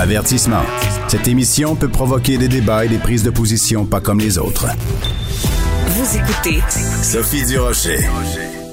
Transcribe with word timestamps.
Avertissement. 0.00 0.62
Cette 1.08 1.28
émission 1.28 1.76
peut 1.76 1.90
provoquer 1.90 2.38
des 2.38 2.48
débats 2.48 2.86
et 2.86 2.88
des 2.88 2.96
prises 2.96 3.22
de 3.22 3.28
position 3.28 3.84
pas 3.84 4.00
comme 4.00 4.18
les 4.18 4.38
autres. 4.38 4.66
Vous 5.88 6.16
écoutez 6.16 6.62
Sophie 7.02 7.44
Durocher. 7.44 7.98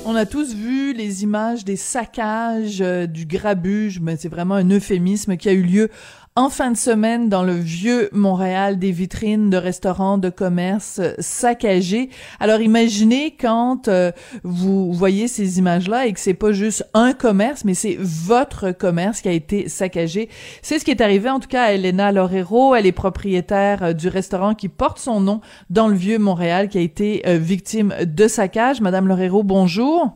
On 0.05 0.15
a 0.15 0.25
tous 0.25 0.55
vu 0.55 0.93
les 0.93 1.23
images 1.23 1.65
des 1.65 1.75
saccages, 1.75 2.79
euh, 2.79 3.07
du 3.07 3.25
grabuge, 3.25 3.99
mais 3.99 4.15
c'est 4.15 4.29
vraiment 4.29 4.55
un 4.55 4.69
euphémisme 4.69 5.35
qui 5.35 5.49
a 5.49 5.51
eu 5.51 5.63
lieu 5.63 5.89
en 6.37 6.49
fin 6.49 6.69
de 6.69 6.77
semaine 6.77 7.29
dans 7.29 7.41
le 7.41 7.53
vieux 7.53 8.09
Montréal 8.11 8.77
des 8.77 8.91
vitrines 8.91 9.49
de 9.49 9.57
restaurants, 9.57 10.19
de 10.19 10.29
commerces 10.29 11.01
saccagées. 11.17 12.09
Alors 12.39 12.61
imaginez 12.61 13.31
quand 13.31 13.87
euh, 13.87 14.11
vous 14.43 14.93
voyez 14.93 15.27
ces 15.27 15.57
images-là 15.57 16.05
et 16.05 16.13
que 16.13 16.19
c'est 16.19 16.35
pas 16.35 16.51
juste 16.51 16.87
un 16.93 17.13
commerce, 17.13 17.65
mais 17.65 17.73
c'est 17.73 17.97
votre 17.99 18.71
commerce 18.71 19.21
qui 19.21 19.29
a 19.29 19.31
été 19.31 19.67
saccagé. 19.67 20.29
C'est 20.61 20.77
ce 20.77 20.85
qui 20.85 20.91
est 20.91 21.01
arrivé 21.01 21.27
en 21.27 21.39
tout 21.39 21.47
cas 21.47 21.63
à 21.63 21.71
Elena 21.71 22.11
Lorero. 22.11 22.75
Elle 22.75 22.85
est 22.85 22.91
propriétaire 22.91 23.81
euh, 23.81 23.93
du 23.93 24.07
restaurant 24.07 24.53
qui 24.53 24.69
porte 24.69 24.99
son 24.99 25.19
nom 25.19 25.41
dans 25.71 25.87
le 25.87 25.95
vieux 25.95 26.19
Montréal 26.19 26.69
qui 26.69 26.77
a 26.77 26.81
été 26.81 27.23
euh, 27.27 27.39
victime 27.39 27.95
de 28.05 28.27
saccage. 28.27 28.79
Madame 28.79 29.07
Lorero, 29.07 29.41
bonjour. 29.41 30.11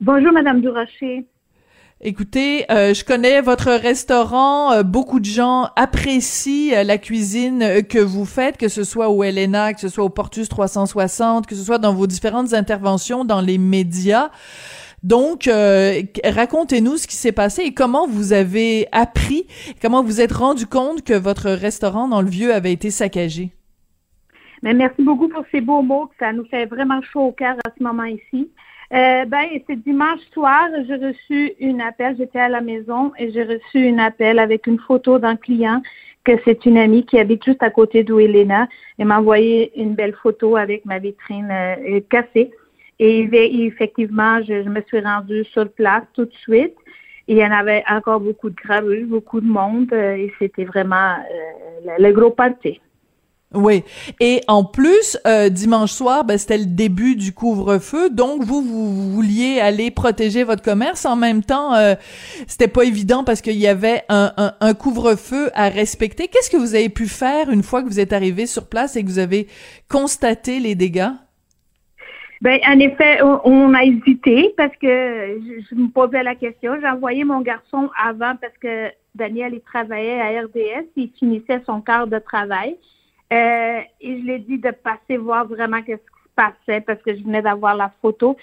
Bonjour, 0.00 0.32
Madame 0.32 0.62
Durocher. 0.62 1.26
Écoutez, 2.06 2.70
euh, 2.70 2.92
je 2.92 3.02
connais 3.02 3.40
votre 3.40 3.70
restaurant. 3.70 4.72
Euh, 4.72 4.82
beaucoup 4.82 5.20
de 5.20 5.24
gens 5.24 5.70
apprécient 5.74 6.76
euh, 6.76 6.84
la 6.84 6.98
cuisine 6.98 7.82
que 7.88 7.98
vous 7.98 8.26
faites, 8.26 8.58
que 8.58 8.68
ce 8.68 8.84
soit 8.84 9.08
au 9.08 9.24
Elena, 9.24 9.72
que 9.72 9.80
ce 9.80 9.88
soit 9.88 10.04
au 10.04 10.10
Portus 10.10 10.50
360, 10.50 11.46
que 11.46 11.54
ce 11.54 11.64
soit 11.64 11.78
dans 11.78 11.94
vos 11.94 12.06
différentes 12.06 12.52
interventions 12.52 13.24
dans 13.24 13.40
les 13.40 13.56
médias. 13.56 14.28
Donc, 15.02 15.48
racontez-nous 16.24 16.98
ce 16.98 17.06
qui 17.06 17.16
s'est 17.16 17.32
passé 17.32 17.62
et 17.62 17.72
comment 17.72 18.06
vous 18.06 18.34
avez 18.34 18.86
appris, 18.92 19.46
comment 19.80 20.02
vous 20.02 20.20
êtes 20.20 20.32
rendu 20.32 20.66
compte 20.66 21.04
que 21.04 21.14
votre 21.14 21.50
restaurant 21.50 22.08
dans 22.08 22.20
le 22.20 22.28
Vieux 22.28 22.52
avait 22.52 22.72
été 22.72 22.90
saccagé. 22.90 23.50
Mais 24.62 24.74
merci 24.74 25.02
beaucoup 25.02 25.28
pour 25.28 25.44
ces 25.50 25.62
beaux 25.62 25.82
mots. 25.82 26.10
Ça 26.18 26.32
nous 26.32 26.44
fait 26.46 26.66
vraiment 26.66 27.00
chaud 27.02 27.28
au 27.28 27.32
cœur 27.32 27.56
à 27.66 27.70
ce 27.78 27.82
moment 27.82 28.04
ici. 28.04 28.50
Euh, 28.94 29.24
ben, 29.24 29.46
c'est 29.66 29.82
dimanche 29.82 30.20
soir, 30.32 30.68
j'ai 30.86 30.94
reçu 30.94 31.52
une 31.58 31.80
appel, 31.80 32.14
j'étais 32.16 32.38
à 32.38 32.48
la 32.48 32.60
maison 32.60 33.10
et 33.18 33.32
j'ai 33.32 33.42
reçu 33.42 33.84
une 33.84 33.98
appel 33.98 34.38
avec 34.38 34.68
une 34.68 34.78
photo 34.78 35.18
d'un 35.18 35.34
client 35.34 35.82
que 36.22 36.32
c'est 36.44 36.64
une 36.64 36.78
amie 36.78 37.04
qui 37.04 37.18
habite 37.18 37.44
juste 37.44 37.62
à 37.64 37.70
côté 37.70 38.04
d'où 38.04 38.20
Elena 38.20 38.68
et 39.00 39.04
m'a 39.04 39.18
envoyé 39.18 39.72
une 39.80 39.94
belle 39.94 40.14
photo 40.14 40.56
avec 40.56 40.84
ma 40.84 41.00
vitrine 41.00 41.50
euh, 41.50 42.00
cassée. 42.08 42.52
Et, 43.00 43.28
effectivement, 43.66 44.40
je, 44.42 44.62
me 44.68 44.80
suis 44.82 45.00
rendue 45.00 45.44
sur 45.46 45.68
place 45.72 46.04
tout 46.14 46.26
de 46.26 46.34
suite. 46.42 46.76
Il 47.26 47.36
y 47.36 47.44
en 47.44 47.50
avait 47.50 47.82
encore 47.90 48.20
beaucoup 48.20 48.50
de 48.50 48.54
gravures, 48.54 49.08
beaucoup 49.08 49.40
de 49.40 49.48
monde 49.48 49.92
euh, 49.92 50.14
et 50.14 50.32
c'était 50.38 50.64
vraiment 50.64 51.16
le, 51.98 52.12
gros 52.12 52.30
party. 52.30 52.80
Oui. 53.54 53.84
Et 54.20 54.40
en 54.48 54.64
plus, 54.64 55.18
euh, 55.26 55.48
dimanche 55.48 55.92
soir, 55.92 56.24
ben, 56.24 56.38
c'était 56.38 56.58
le 56.58 56.66
début 56.66 57.16
du 57.16 57.32
couvre-feu, 57.32 58.10
donc 58.10 58.42
vous, 58.42 58.62
vous 58.62 59.10
vouliez 59.12 59.60
aller 59.60 59.90
protéger 59.90 60.44
votre 60.44 60.62
commerce. 60.62 61.06
En 61.06 61.16
même 61.16 61.42
temps, 61.42 61.74
euh, 61.74 61.94
c'était 62.46 62.68
pas 62.68 62.82
évident 62.82 63.24
parce 63.24 63.40
qu'il 63.40 63.56
y 63.56 63.66
avait 63.66 64.02
un, 64.08 64.32
un, 64.60 64.74
couvre-feu 64.74 65.50
à 65.54 65.68
respecter. 65.68 66.28
Qu'est-ce 66.28 66.50
que 66.50 66.56
vous 66.56 66.74
avez 66.74 66.88
pu 66.88 67.06
faire 67.06 67.50
une 67.50 67.62
fois 67.62 67.82
que 67.82 67.88
vous 67.88 68.00
êtes 68.00 68.12
arrivé 68.12 68.46
sur 68.46 68.68
place 68.68 68.96
et 68.96 69.02
que 69.02 69.08
vous 69.08 69.18
avez 69.18 69.46
constaté 69.88 70.60
les 70.60 70.74
dégâts? 70.74 71.10
Ben, 72.44 72.60
en 72.68 72.78
effet, 72.78 73.22
on 73.22 73.72
a 73.72 73.84
hésité 73.84 74.52
parce 74.58 74.76
que 74.76 74.86
je, 75.70 75.74
me 75.74 75.88
posais 75.88 76.22
la 76.22 76.34
question. 76.34 76.74
J'ai 76.78 76.88
envoyé 76.88 77.24
mon 77.24 77.40
garçon 77.40 77.88
avant 77.98 78.36
parce 78.36 78.52
que 78.60 78.90
Daniel, 79.14 79.54
il 79.54 79.62
travaillait 79.62 80.20
à 80.20 80.42
RDS, 80.42 80.86
il 80.96 81.10
finissait 81.18 81.62
son 81.64 81.80
quart 81.80 82.06
de 82.06 82.18
travail. 82.18 82.76
Euh, 83.32 83.80
et 84.00 84.18
je 84.18 84.22
lui 84.22 84.32
ai 84.32 84.38
dit 84.38 84.58
de 84.58 84.70
passer 84.70 85.16
voir 85.16 85.46
vraiment 85.46 85.82
qu'est-ce 85.82 85.98
qui 85.98 86.22
se 86.24 86.34
passait 86.34 86.80
parce 86.80 87.02
que 87.02 87.16
je 87.16 87.22
venais 87.22 87.42
d'avoir 87.42 87.76
la 87.76 87.92
photo. 88.00 88.36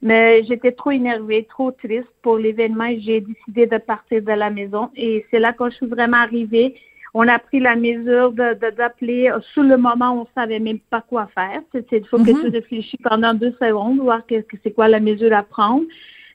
Mais 0.00 0.44
j'étais 0.44 0.72
trop 0.72 0.92
énervée, 0.92 1.44
trop 1.50 1.72
triste 1.72 2.08
pour 2.22 2.38
l'événement 2.38 2.84
et 2.84 3.00
j'ai 3.00 3.20
décidé 3.20 3.66
de 3.66 3.78
partir 3.78 4.22
de 4.22 4.32
la 4.32 4.48
maison. 4.48 4.90
Et 4.94 5.26
c'est 5.30 5.40
là 5.40 5.52
quand 5.52 5.70
je 5.70 5.76
suis 5.76 5.86
vraiment 5.86 6.18
arrivée, 6.18 6.76
on 7.14 7.26
a 7.26 7.38
pris 7.38 7.58
la 7.58 7.74
mesure 7.74 8.32
de 8.32 8.54
d'appeler 8.70 9.32
sous 9.52 9.62
le 9.62 9.76
moment 9.76 10.12
où 10.12 10.20
on 10.20 10.28
savait 10.34 10.60
même 10.60 10.78
pas 10.78 11.00
quoi 11.00 11.28
faire. 11.34 11.62
Il 11.74 12.06
faut 12.06 12.18
que 12.18 12.30
mhm. 12.30 12.42
tu 12.42 12.48
réfléchis 12.48 12.98
pendant 13.02 13.34
deux 13.34 13.54
secondes, 13.60 13.98
voir 13.98 14.24
que, 14.26 14.36
c'est 14.62 14.72
quoi 14.72 14.88
la 14.88 15.00
mesure 15.00 15.32
à 15.32 15.42
prendre. 15.42 15.84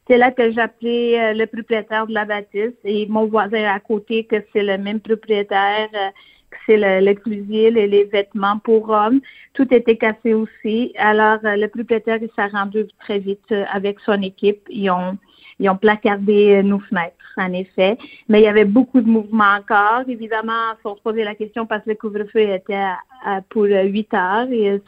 C'est 0.08 0.18
là 0.18 0.32
que 0.32 0.52
j'ai 0.52 0.60
appelé 0.60 1.16
euh, 1.18 1.34
le 1.34 1.46
propriétaire 1.46 2.08
de 2.08 2.14
la 2.14 2.26
bâtisse 2.26 2.74
et 2.84 3.06
mon 3.08 3.26
voisin 3.28 3.64
à 3.64 3.80
côté, 3.80 4.26
que 4.26 4.36
c'est 4.52 4.64
le 4.64 4.78
même 4.78 5.00
propriétaire. 5.00 5.88
Euh, 5.94 6.10
c'est 6.66 6.78
le, 6.78 7.06
le 7.06 7.14
et 7.54 7.88
les 7.88 8.04
vêtements 8.06 8.60
pour 8.60 8.90
hommes. 8.90 9.22
Tout 9.54 9.74
était 9.74 9.98
cassé 9.98 10.34
aussi. 10.34 10.94
Alors, 10.98 11.40
euh, 11.44 11.56
le 11.56 11.68
propriétaire, 11.68 12.20
il 12.22 12.30
s'est 12.36 12.48
rendu 12.48 12.86
très 13.00 13.20
vite 13.20 13.52
euh, 13.52 13.66
avec 13.72 14.00
son 14.02 14.22
équipe. 14.22 14.62
Ils 14.70 14.90
ont, 14.90 15.18
ils 15.60 15.70
ont 15.70 15.78
placardé 15.78 16.56
euh, 16.56 16.64
nos 16.64 16.80
fenêtres, 16.80 17.16
en 17.38 17.54
effet. 17.54 17.98
Mais 18.30 18.42
il 18.42 18.44
y 18.44 18.48
avait 18.48 18.66
beaucoup 18.66 19.02
de 19.02 19.10
mouvements 19.10 19.56
encore. 19.60 20.04
Évidemment, 20.08 20.74
faut 20.82 20.96
se 20.96 21.02
poser 21.02 21.24
la 21.24 21.36
question 21.36 21.66
parce 21.66 21.84
que 21.84 21.92
le 21.92 21.96
couvre-feu 21.96 22.42
était 22.42 22.86
pour 23.50 23.64
8 23.64 24.14
heures 24.14 24.52
et 24.52 24.82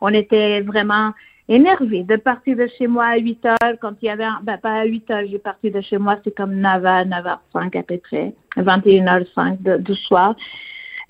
on 0.00 0.08
était 0.08 0.60
vraiment 0.60 1.12
énervés 1.48 2.04
de 2.04 2.16
partir 2.16 2.56
de 2.56 2.66
chez 2.78 2.86
moi 2.86 3.06
à 3.06 3.16
8 3.16 3.46
heures 3.46 3.74
quand 3.80 3.94
il 4.00 4.06
y 4.06 4.08
avait, 4.08 4.26
ben, 4.42 4.58
pas 4.58 4.80
à 4.80 4.84
8 4.84 5.10
heures, 5.10 5.24
j'ai 5.28 5.38
parti 5.38 5.70
de 5.70 5.80
chez 5.80 5.98
moi, 5.98 6.18
c'est 6.24 6.34
comme 6.34 6.54
9 6.54 6.82
h 6.82 7.08
9 7.08 7.24
h 7.24 7.38
5 7.52 7.76
à 7.76 7.82
peu 7.82 7.98
près, 7.98 8.34
21h05 8.56 9.78
du 9.78 9.94
soir. 9.94 10.34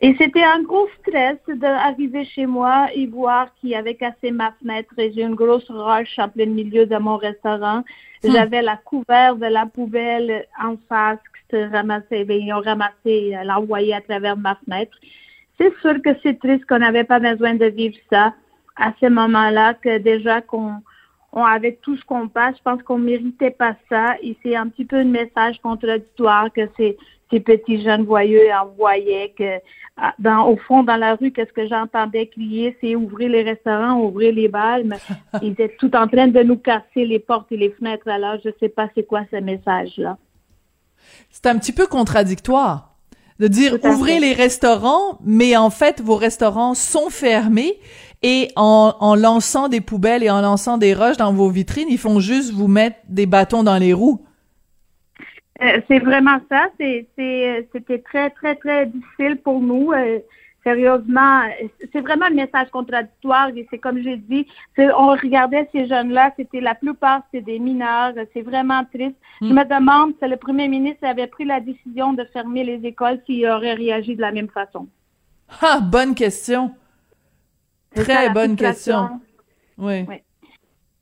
Et 0.05 0.17
c'était 0.19 0.43
un 0.43 0.63
gros 0.63 0.89
stress 0.99 1.39
d'arriver 1.47 2.25
chez 2.25 2.45
moi 2.45 2.89
et 2.93 3.07
voir 3.07 3.55
qu'il 3.55 3.71
y 3.71 3.77
avait 3.77 3.95
cassé 3.95 4.33
ma 4.33 4.51
fenêtre 4.61 4.93
et 4.99 5.13
j'ai 5.13 5.23
une 5.23 5.37
grosse 5.37 5.71
roche 5.71 6.19
en 6.19 6.29
plein 6.29 6.47
milieu 6.47 6.87
de 6.87 6.97
mon 6.97 7.17
restaurant. 7.17 7.85
Hmm. 8.25 8.33
J'avais 8.33 8.63
la 8.63 8.77
couverte 8.77 9.39
de 9.39 9.47
la 9.47 9.65
poubelle 9.67 10.45
en 10.61 10.77
face 10.89 11.21
que 11.49 11.71
ramassé, 11.71 12.25
ben, 12.25 12.41
ils 12.41 12.53
ont 12.53 12.61
ramassé, 12.61 13.37
euh, 13.37 13.45
l'envoyé 13.45 13.95
à 13.95 14.01
travers 14.01 14.37
ma 14.37 14.57
fenêtre. 14.57 14.99
C'est 15.57 15.73
sûr 15.81 16.03
que 16.03 16.11
c'est 16.25 16.41
triste 16.41 16.65
qu'on 16.67 16.81
n'avait 16.81 17.05
pas 17.05 17.21
besoin 17.21 17.55
de 17.55 17.67
vivre 17.67 17.97
ça 18.11 18.35
à 18.75 18.93
ce 19.01 19.07
moment-là, 19.07 19.75
que 19.75 19.99
déjà 19.99 20.41
qu'on 20.41 20.83
on, 21.33 21.45
avec 21.45 21.81
tout 21.81 21.97
ce 21.97 22.05
qu'on 22.05 22.27
passe, 22.27 22.57
je 22.57 22.63
pense 22.63 22.83
qu'on 22.83 22.99
méritait 22.99 23.51
pas 23.51 23.77
ça. 23.89 24.17
Et 24.21 24.37
c'est 24.43 24.57
un 24.57 24.69
petit 24.69 24.85
peu 24.85 24.97
un 24.97 25.05
message 25.05 25.61
contradictoire 25.63 26.53
que 26.53 26.69
c'est 26.77 26.97
ces 27.33 27.41
petits 27.41 27.83
jeunes 27.83 28.05
voyeux 28.05 28.53
envoyaient 28.53 29.33
que 29.37 29.59
ah, 29.97 30.15
dans, 30.19 30.49
au 30.49 30.57
fond, 30.57 30.83
dans 30.83 30.97
la 30.97 31.17
rue, 31.17 31.33
qu'est-ce 31.33 31.53
que 31.53 31.69
j'entendais 31.69 32.27
crier, 32.27 32.77
c'est 32.81 32.97
ouvrir 32.97 33.29
les 33.29 33.43
restaurants, 33.43 34.01
ouvrir 34.01 34.35
les 34.35 34.49
balles, 34.49 34.85
mais 34.85 34.97
ils 35.43 35.53
étaient 35.53 35.75
tout 35.79 35.95
en 35.95 36.09
train 36.09 36.29
de 36.29 36.43
nous 36.43 36.57
casser 36.57 37.05
les 37.05 37.19
portes 37.19 37.53
et 37.53 37.57
les 37.57 37.71
fenêtres. 37.71 38.09
Alors, 38.09 38.37
je 38.45 38.51
sais 38.59 38.71
pas 38.71 38.89
c'est 38.95 39.07
quoi 39.07 39.23
ce 39.31 39.37
message-là. 39.37 40.17
C'est 41.31 41.47
un 41.47 41.59
petit 41.59 41.73
peu 41.73 41.87
contradictoire 41.87 42.95
de 43.39 43.49
dire 43.49 43.77
ouvrez 43.85 44.21
les 44.21 44.33
restaurants, 44.33 45.19
mais 45.25 45.57
en 45.57 45.71
fait, 45.71 46.01
vos 46.01 46.17
restaurants 46.17 46.75
sont 46.75 47.11
fermés 47.11 47.79
et 48.23 48.51
en, 48.57 48.95
en 49.01 49.15
lançant 49.15 49.69
des 49.69 49.81
poubelles 49.81 50.23
et 50.23 50.31
en 50.31 50.41
lançant 50.41 50.79
des 50.79 50.95
roches 50.95 51.17
dans 51.17 51.33
vos 51.33 51.51
vitrines, 51.51 51.89
ils 51.91 51.99
font 51.99 52.21
juste 52.21 52.53
vous 52.53 52.69
mettre 52.69 52.97
des 53.09 53.27
bâtons 53.27 53.63
dans 53.63 53.79
les 53.79 53.93
roues. 53.93 54.25
Euh, 55.63 55.81
c'est 55.89 55.99
vraiment 55.99 56.39
ça. 56.51 56.69
C'est, 56.79 57.07
c'était 57.73 57.99
très, 58.01 58.31
très, 58.31 58.57
très 58.57 58.87
difficile 58.87 59.37
pour 59.43 59.61
nous. 59.61 59.93
Euh, 59.93 60.19
sérieusement, 60.65 61.43
c'est 61.93 62.01
vraiment 62.01 62.27
un 62.27 62.31
message 62.31 62.69
contradictoire. 62.71 63.49
Et 63.57 63.67
c'est 63.71 63.79
comme 63.79 64.03
j'ai 64.03 64.17
dit, 64.17 64.47
on 64.79 65.11
regardait 65.13 65.69
ces 65.73 65.87
jeunes-là, 65.87 66.33
c'était 66.37 66.61
la 66.61 66.75
plupart, 66.75 67.23
c'est 67.33 67.41
des 67.41 67.59
mineurs. 67.59 68.15
C'est 68.33 68.43
vraiment 68.43 68.85
triste. 68.93 69.17
Je 69.41 69.47
hmm. 69.47 69.55
me 69.55 69.65
demande 69.65 70.15
si 70.21 70.29
le 70.29 70.37
premier 70.37 70.69
ministre 70.69 71.05
avait 71.05 71.29
pris 71.29 71.45
la 71.45 71.61
décision 71.61 72.13
de 72.13 72.25
fermer 72.33 72.65
les 72.65 72.87
écoles 72.87 73.21
s'il 73.27 73.47
aurait 73.47 73.75
réagi 73.75 74.17
de 74.17 74.21
la 74.21 74.33
même 74.33 74.49
façon. 74.49 74.89
Ah, 75.61 75.81
bonne 75.81 76.15
question. 76.15 76.75
Très 77.95 78.31
bonne 78.31 78.57
question. 78.57 79.21
Oui. 79.79 80.05
oui. 80.09 80.23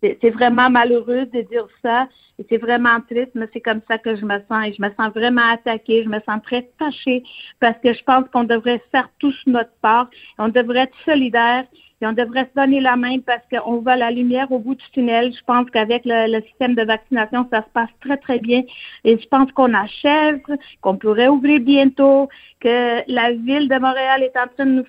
C'est 0.03 0.31
vraiment 0.31 0.71
malheureux 0.71 1.27
de 1.27 1.43
dire 1.43 1.67
ça 1.83 2.09
et 2.39 2.47
c'est 2.49 2.57
vraiment 2.57 3.01
triste, 3.03 3.33
mais 3.35 3.49
c'est 3.53 3.61
comme 3.61 3.83
ça 3.87 3.99
que 3.99 4.17
je 4.17 4.25
me 4.25 4.39
sens 4.49 4.67
et 4.67 4.73
je 4.73 4.81
me 4.81 4.89
sens 4.99 5.13
vraiment 5.15 5.53
attaquée, 5.53 6.05
je 6.05 6.09
me 6.09 6.21
sens 6.21 6.41
très 6.43 6.71
tachée 6.79 7.23
parce 7.61 7.79
que 7.81 7.93
je 7.93 8.03
pense 8.05 8.25
qu'on 8.33 8.45
devrait 8.45 8.83
faire 8.91 9.11
tous 9.19 9.37
notre 9.47 9.73
part, 9.83 10.09
on 10.39 10.49
devrait 10.49 10.85
être 10.85 10.97
solidaires 11.05 11.65
et 12.01 12.07
on 12.07 12.13
devrait 12.13 12.49
se 12.49 12.61
donner 12.61 12.81
la 12.81 12.97
main 12.97 13.19
parce 13.19 13.43
qu'on 13.51 13.81
voit 13.81 13.97
la 13.97 14.11
lumière 14.11 14.51
au 14.51 14.59
bout 14.59 14.75
du 14.75 14.91
tunnel. 14.93 15.35
Je 15.35 15.45
pense 15.45 15.69
qu'avec 15.71 16.03
le, 16.07 16.41
système 16.49 16.75
de 16.75 16.83
vaccination, 16.83 17.47
ça 17.53 17.63
se 17.63 17.69
passe 17.75 17.91
très, 18.01 18.17
très 18.17 18.39
bien. 18.39 18.63
Et 19.05 19.19
je 19.19 19.29
pense 19.29 19.53
qu'on 19.53 19.75
achève, 19.75 20.41
qu'on 20.81 20.97
pourrait 20.97 21.29
ouvrir 21.29 21.61
bientôt, 21.61 22.29
que 22.61 23.03
la 23.07 23.33
ville 23.33 23.69
de 23.69 23.79
Montréal 23.79 24.23
est 24.23 24.39
en 24.39 24.47
train 24.47 24.65
de 24.65 24.71
nous 24.71 24.87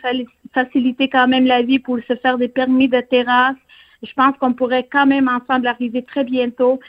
faciliter 0.54 1.10
quand 1.10 1.28
même 1.28 1.46
la 1.46 1.64
vie 1.64 1.80
pour 1.80 1.98
se 2.08 2.16
faire 2.16 2.38
des 2.38 2.48
permis 2.48 2.88
de 2.88 3.02
terrasse. 3.02 3.58
Je 4.04 4.14
pense 4.14 4.36
qu'on 4.38 4.54
pourrait 4.54 4.88
quand 4.92 5.06
même 5.06 5.28
ensemble 5.28 5.68
arriver 5.68 6.04
très 6.04 6.24
bientôt 6.24 6.80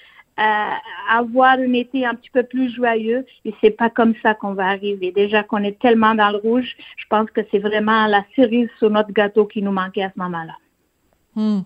avoir 1.10 1.58
un 1.58 1.72
été 1.72 2.06
un 2.06 2.14
petit 2.14 2.30
peu 2.30 2.42
plus 2.42 2.74
joyeux. 2.74 3.24
Et 3.44 3.54
c'est 3.60 3.70
pas 3.70 3.90
comme 3.90 4.14
ça 4.22 4.34
qu'on 4.34 4.54
va 4.54 4.66
arriver. 4.66 5.12
Déjà 5.12 5.42
qu'on 5.42 5.62
est 5.62 5.78
tellement 5.78 6.14
dans 6.14 6.30
le 6.30 6.38
rouge, 6.38 6.76
je 6.96 7.04
pense 7.08 7.30
que 7.30 7.40
c'est 7.50 7.58
vraiment 7.58 8.06
la 8.06 8.24
cerise 8.34 8.68
sur 8.78 8.90
notre 8.90 9.12
gâteau 9.12 9.46
qui 9.46 9.62
nous 9.62 9.72
manquait 9.72 10.04
à 10.04 10.12
ce 10.14 10.20
moment-là. 10.20 10.54
Hmm. 11.34 11.60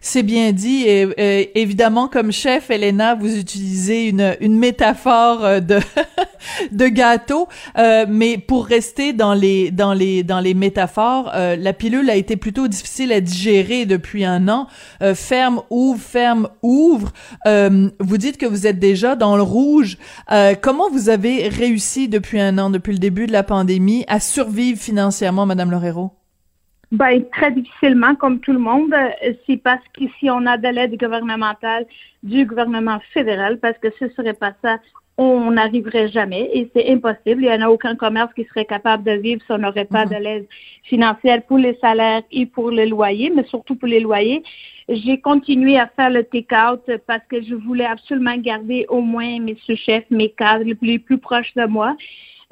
C'est 0.00 0.22
bien 0.22 0.52
dit. 0.52 0.84
Et, 0.86 1.60
évidemment, 1.60 2.08
comme 2.08 2.32
chef, 2.32 2.70
Elena, 2.70 3.14
vous 3.14 3.38
utilisez 3.38 4.08
une, 4.08 4.36
une 4.40 4.58
métaphore 4.58 5.44
euh, 5.44 5.60
de, 5.60 5.78
de 6.72 6.88
gâteau. 6.88 7.48
Euh, 7.78 8.06
mais 8.08 8.38
pour 8.38 8.66
rester 8.66 9.12
dans 9.12 9.34
les, 9.34 9.70
dans 9.70 9.92
les, 9.92 10.22
dans 10.22 10.40
les 10.40 10.54
métaphores, 10.54 11.30
euh, 11.34 11.56
la 11.56 11.72
pilule 11.72 12.08
a 12.10 12.16
été 12.16 12.36
plutôt 12.36 12.68
difficile 12.68 13.12
à 13.12 13.20
digérer 13.20 13.86
depuis 13.86 14.24
un 14.24 14.48
an. 14.48 14.66
Euh, 15.02 15.14
ferme, 15.14 15.62
ouvre, 15.70 16.00
ferme, 16.00 16.48
ouvre. 16.62 17.12
vous 18.00 18.18
dites 18.18 18.38
que 18.38 18.46
vous 18.46 18.66
êtes 18.66 18.78
déjà 18.78 19.16
dans 19.16 19.36
le 19.36 19.42
rouge. 19.42 19.98
comment 20.60 20.90
vous 20.90 21.08
avez 21.08 21.48
réussi 21.48 22.08
depuis 22.08 22.40
un 22.40 22.58
an, 22.58 22.70
depuis 22.70 22.92
le 22.92 22.98
début 22.98 23.26
de 23.26 23.32
la 23.32 23.42
pandémie, 23.42 24.04
à 24.08 24.20
survivre 24.20 24.80
financièrement, 24.80 25.46
Madame 25.46 25.70
Lorero? 25.70 26.21
Ben, 26.92 27.24
très 27.32 27.50
difficilement, 27.50 28.14
comme 28.14 28.38
tout 28.40 28.52
le 28.52 28.58
monde. 28.58 28.94
C'est 29.46 29.56
parce 29.56 29.82
qu'ici, 29.94 30.28
on 30.30 30.44
a 30.46 30.58
de 30.58 30.68
l'aide 30.68 30.98
gouvernementale 30.98 31.86
du 32.22 32.44
gouvernement 32.44 33.00
fédéral, 33.14 33.58
parce 33.60 33.78
que 33.78 33.88
ce 33.98 34.10
serait 34.10 34.34
pas 34.34 34.52
ça, 34.62 34.78
on 35.16 35.50
n'arriverait 35.50 36.08
jamais 36.08 36.50
et 36.52 36.70
c'est 36.74 36.90
impossible. 36.90 37.42
Il 37.42 37.48
n'y 37.48 37.50
en 37.50 37.62
a 37.62 37.68
aucun 37.68 37.96
commerce 37.96 38.32
qui 38.34 38.44
serait 38.44 38.64
capable 38.64 39.04
de 39.04 39.12
vivre 39.12 39.42
si 39.44 39.52
on 39.52 39.58
n'aurait 39.58 39.84
pas 39.84 40.06
de 40.06 40.14
mhm. 40.14 40.22
l'aide 40.22 40.46
financière 40.84 41.42
pour 41.44 41.58
les 41.58 41.78
salaires 41.80 42.22
et 42.30 42.46
pour 42.46 42.70
les 42.70 42.86
loyers, 42.86 43.30
mais 43.30 43.44
surtout 43.44 43.74
pour 43.74 43.88
les 43.88 44.00
loyers. 44.00 44.42
J'ai 44.88 45.20
continué 45.20 45.78
à 45.78 45.86
faire 45.86 46.10
le 46.10 46.24
take-out 46.24 46.82
parce 47.06 47.24
que 47.28 47.42
je 47.42 47.54
voulais 47.54 47.84
absolument 47.86 48.36
garder 48.36 48.86
au 48.88 49.00
moins 49.00 49.38
mes 49.40 49.56
sous-chefs, 49.64 50.04
mes 50.10 50.30
cadres 50.30 50.64
les 50.82 50.98
plus 50.98 51.18
proches 51.18 51.54
de 51.54 51.66
moi. 51.66 51.96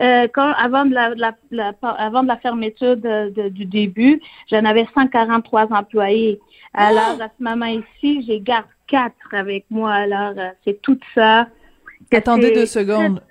Euh, 0.00 0.28
quand, 0.32 0.52
avant, 0.56 0.86
de 0.86 0.94
la, 0.94 1.14
la, 1.50 1.74
avant 1.82 2.22
de 2.22 2.28
la 2.28 2.38
fermeture 2.38 2.96
du 2.96 3.64
début, 3.66 4.20
j'en 4.50 4.64
avais 4.64 4.86
143 4.94 5.72
employés. 5.72 6.40
Alors, 6.72 7.20
à 7.20 7.28
ce 7.36 7.42
moment 7.42 7.66
ici, 7.66 8.24
j'ai 8.26 8.40
gardé 8.40 8.68
quatre 8.90 9.32
avec 9.32 9.64
moi. 9.70 9.92
Alors, 9.92 10.34
euh, 10.36 10.50
c'est 10.64 10.80
tout 10.82 10.98
ça. 11.14 11.48
Attendez 12.12 12.52
deux 12.52 12.66
secondes. 12.66 13.22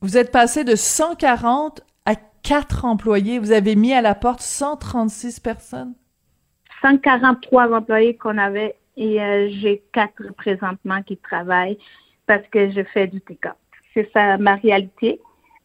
Vous 0.00 0.16
êtes 0.16 0.30
passé 0.30 0.64
de 0.64 0.76
140 0.76 1.80
à 2.04 2.14
4 2.42 2.84
employés. 2.84 3.38
Vous 3.38 3.52
avez 3.52 3.74
mis 3.74 3.92
à 3.92 4.02
la 4.02 4.14
porte 4.14 4.40
136 4.40 5.40
personnes? 5.40 5.94
143 6.82 7.72
employés 7.72 8.16
qu'on 8.16 8.38
avait 8.38 8.76
et 8.96 9.20
euh, 9.20 9.48
j'ai 9.50 9.82
quatre 9.92 10.32
présentement 10.36 11.02
qui 11.02 11.16
travaillent 11.16 11.78
parce 12.26 12.46
que 12.52 12.70
je 12.70 12.82
fais 12.92 13.06
du 13.06 13.20
take 13.20 13.48
C'est 13.94 14.10
ça 14.12 14.36
ma 14.38 14.56
réalité. 14.56 15.20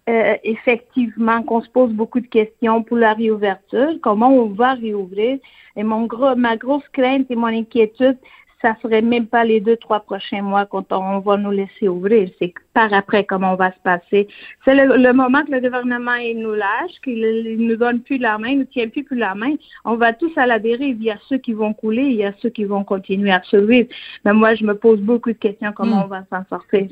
Euh, 0.09 0.35
effectivement 0.43 1.43
qu'on 1.43 1.61
se 1.61 1.69
pose 1.69 1.93
beaucoup 1.93 2.19
de 2.19 2.27
questions 2.27 2.83
pour 2.83 2.97
la 2.97 3.13
réouverture, 3.13 3.93
comment 4.01 4.27
on 4.27 4.47
va 4.47 4.73
réouvrir? 4.73 5.39
Et 5.77 5.83
mon 5.83 6.07
gros, 6.07 6.35
ma 6.35 6.57
grosse 6.57 6.87
crainte 6.91 7.31
et 7.31 7.37
mon 7.37 7.47
inquiétude, 7.47 8.17
ça 8.61 8.75
serait 8.81 9.01
même 9.01 9.27
pas 9.27 9.45
les 9.45 9.61
deux, 9.61 9.77
trois 9.77 10.01
prochains 10.01 10.41
mois 10.41 10.65
quand 10.65 10.91
on 10.91 11.19
va 11.19 11.37
nous 11.37 11.51
laisser 11.51 11.87
ouvrir. 11.87 12.29
C'est 12.37 12.53
par 12.73 12.93
après 12.93 13.23
comment 13.23 13.53
on 13.53 13.55
va 13.55 13.71
se 13.71 13.79
passer. 13.81 14.27
C'est 14.65 14.75
le, 14.75 15.13
moment 15.13 15.43
que 15.45 15.51
le 15.51 15.61
gouvernement 15.61 16.15
il 16.15 16.39
nous 16.39 16.53
lâche, 16.53 16.99
qu'il 17.01 17.57
nous 17.59 17.75
donne 17.77 18.01
plus 18.01 18.17
la 18.17 18.37
main, 18.37 18.55
nous 18.55 18.65
tient 18.65 18.89
plus, 18.89 19.05
plus 19.05 19.17
la 19.17 19.35
main. 19.35 19.55
On 19.85 19.95
va 19.95 20.11
tous 20.11 20.31
à 20.37 20.45
la 20.45 20.59
dérive. 20.59 20.97
Il 20.99 21.05
y 21.05 21.11
a 21.11 21.19
ceux 21.29 21.37
qui 21.37 21.53
vont 21.53 21.73
couler, 21.73 22.03
il 22.03 22.15
y 22.15 22.25
a 22.25 22.33
ceux 22.41 22.49
qui 22.49 22.65
vont 22.65 22.83
continuer 22.83 23.31
à 23.31 23.41
survivre. 23.43 23.87
Mais 24.25 24.33
moi, 24.33 24.55
je 24.55 24.65
me 24.65 24.75
pose 24.75 24.99
beaucoup 24.99 25.31
de 25.31 25.37
questions 25.37 25.71
comment 25.73 25.97
hmm. 25.97 26.03
on 26.03 26.07
va 26.07 26.25
s'en 26.29 26.43
sortir. 26.49 26.87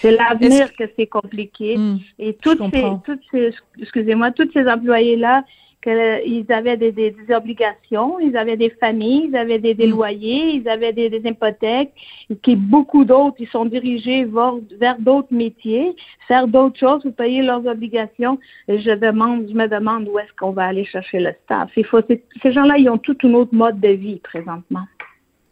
C'est 0.00 0.12
l'avenir 0.12 0.74
que, 0.74 0.84
c'est 0.96 1.06
compliqué. 1.06 1.76
Hmm, 1.76 1.98
et 2.18 2.34
toutes 2.34 2.62
ces, 2.72 2.84
toutes 3.04 3.22
ces, 3.30 3.50
excusez-moi, 3.80 4.30
tous 4.30 4.50
ces 4.52 4.66
employés-là, 4.68 5.44
qu'ils 5.82 6.46
avaient 6.52 6.76
des, 6.76 6.90
des, 6.90 7.14
obligations, 7.30 8.18
ils 8.18 8.36
avaient 8.36 8.56
des 8.56 8.70
familles, 8.70 9.28
ils 9.28 9.36
avaient 9.36 9.60
des, 9.60 9.74
des 9.74 9.86
hmm. 9.86 9.90
loyers, 9.90 10.54
ils 10.54 10.68
avaient 10.68 10.92
des, 10.92 11.08
des 11.08 11.28
hypothèques, 11.28 11.92
et 12.28 12.36
qui 12.36 12.56
beaucoup 12.56 13.04
d'autres, 13.04 13.36
ils 13.38 13.48
sont 13.48 13.66
dirigés 13.66 14.24
vers, 14.24 14.54
vers 14.80 14.98
d'autres 14.98 15.32
métiers, 15.32 15.94
faire 16.26 16.48
d'autres 16.48 16.78
choses 16.78 17.02
pour 17.02 17.14
payer 17.14 17.42
leurs 17.42 17.64
obligations. 17.66 18.38
Et 18.66 18.80
je 18.80 18.90
demande, 18.90 19.46
je 19.48 19.54
me 19.54 19.68
demande 19.68 20.08
où 20.08 20.18
est-ce 20.18 20.32
qu'on 20.36 20.50
va 20.50 20.64
aller 20.64 20.84
chercher 20.84 21.20
le 21.20 21.32
staff. 21.44 21.70
Il 21.76 21.84
faut, 21.84 22.00
ces 22.42 22.52
gens-là, 22.52 22.78
ils 22.78 22.90
ont 22.90 22.98
tout 22.98 23.16
un 23.22 23.34
autre 23.34 23.54
mode 23.54 23.78
de 23.80 23.90
vie 23.90 24.18
présentement. 24.18 24.86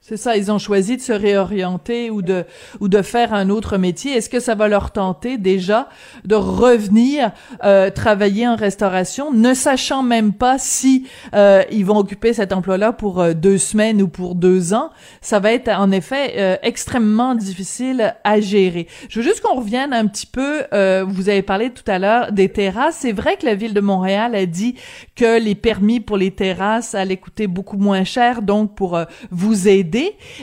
C'est 0.06 0.18
ça, 0.18 0.36
ils 0.36 0.52
ont 0.52 0.58
choisi 0.58 0.98
de 0.98 1.00
se 1.00 1.14
réorienter 1.14 2.10
ou 2.10 2.20
de 2.20 2.44
ou 2.78 2.88
de 2.88 3.00
faire 3.00 3.32
un 3.32 3.48
autre 3.48 3.78
métier. 3.78 4.12
Est-ce 4.12 4.28
que 4.28 4.38
ça 4.38 4.54
va 4.54 4.68
leur 4.68 4.90
tenter 4.90 5.38
déjà 5.38 5.88
de 6.26 6.34
revenir 6.34 7.32
euh, 7.64 7.88
travailler 7.88 8.46
en 8.46 8.54
restauration, 8.54 9.32
ne 9.32 9.54
sachant 9.54 10.02
même 10.02 10.34
pas 10.34 10.58
si 10.58 11.06
euh, 11.32 11.62
ils 11.72 11.86
vont 11.86 11.96
occuper 11.96 12.34
cet 12.34 12.52
emploi-là 12.52 12.92
pour 12.92 13.18
euh, 13.18 13.32
deux 13.32 13.56
semaines 13.56 14.02
ou 14.02 14.08
pour 14.08 14.34
deux 14.34 14.74
ans? 14.74 14.90
Ça 15.22 15.38
va 15.40 15.54
être 15.54 15.70
en 15.70 15.90
effet 15.90 16.34
euh, 16.36 16.56
extrêmement 16.62 17.34
difficile 17.34 18.14
à 18.24 18.40
gérer. 18.42 18.88
Je 19.08 19.20
veux 19.20 19.24
juste 19.24 19.40
qu'on 19.40 19.56
revienne 19.56 19.94
un 19.94 20.06
petit 20.06 20.26
peu. 20.26 20.64
vous 21.06 21.30
avez 21.30 21.40
parlé 21.40 21.70
tout 21.70 21.90
à 21.90 21.98
l'heure 21.98 22.30
des 22.30 22.50
terrasses. 22.50 22.98
C'est 23.00 23.12
vrai 23.12 23.38
que 23.38 23.46
la 23.46 23.54
ville 23.54 23.72
de 23.72 23.80
Montréal 23.80 24.34
a 24.34 24.44
dit 24.44 24.74
que 25.16 25.40
les 25.40 25.54
permis 25.54 26.00
pour 26.00 26.18
les 26.18 26.30
terrasses 26.30 26.94
allaient 26.94 27.16
coûter 27.16 27.46
beaucoup 27.46 27.78
moins 27.78 28.04
cher, 28.04 28.42
donc 28.42 28.74
pour 28.74 28.98
vous 29.30 29.66
aider 29.66 29.94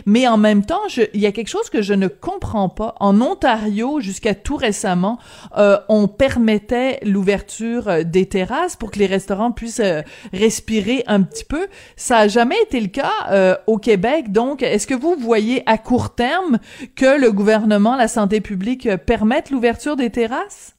mais 0.05 0.27
en 0.27 0.37
même 0.37 0.65
temps, 0.65 0.81
il 1.13 1.19
y 1.19 1.25
a 1.25 1.31
quelque 1.31 1.49
chose 1.49 1.69
que 1.69 1.81
je 1.81 1.93
ne 1.93 2.07
comprends 2.07 2.69
pas. 2.69 2.95
En 2.99 3.21
Ontario, 3.21 3.99
jusqu'à 3.99 4.35
tout 4.35 4.55
récemment, 4.55 5.19
euh, 5.57 5.77
on 5.89 6.07
permettait 6.07 6.99
l'ouverture 7.03 7.87
euh, 7.87 8.03
des 8.03 8.25
terrasses 8.27 8.75
pour 8.75 8.91
que 8.91 8.99
les 8.99 9.05
restaurants 9.05 9.51
puissent 9.51 9.79
euh, 9.79 10.01
respirer 10.33 11.03
un 11.07 11.21
petit 11.21 11.45
peu. 11.45 11.67
Ça 11.95 12.19
a 12.19 12.27
jamais 12.27 12.59
été 12.61 12.79
le 12.79 12.87
cas 12.87 13.59
au 13.67 13.77
Québec. 13.77 14.31
Donc, 14.31 14.63
est-ce 14.63 14.87
que 14.87 14.93
vous 14.93 15.15
voyez 15.17 15.63
à 15.65 15.77
court 15.77 16.15
terme 16.15 16.59
que 16.95 17.19
le 17.19 17.31
gouvernement, 17.31 17.95
la 17.95 18.07
santé 18.07 18.41
publique 18.41 18.87
permette 19.05 19.49
l'ouverture 19.49 19.95
des 19.95 20.09
terrasses? 20.09 20.75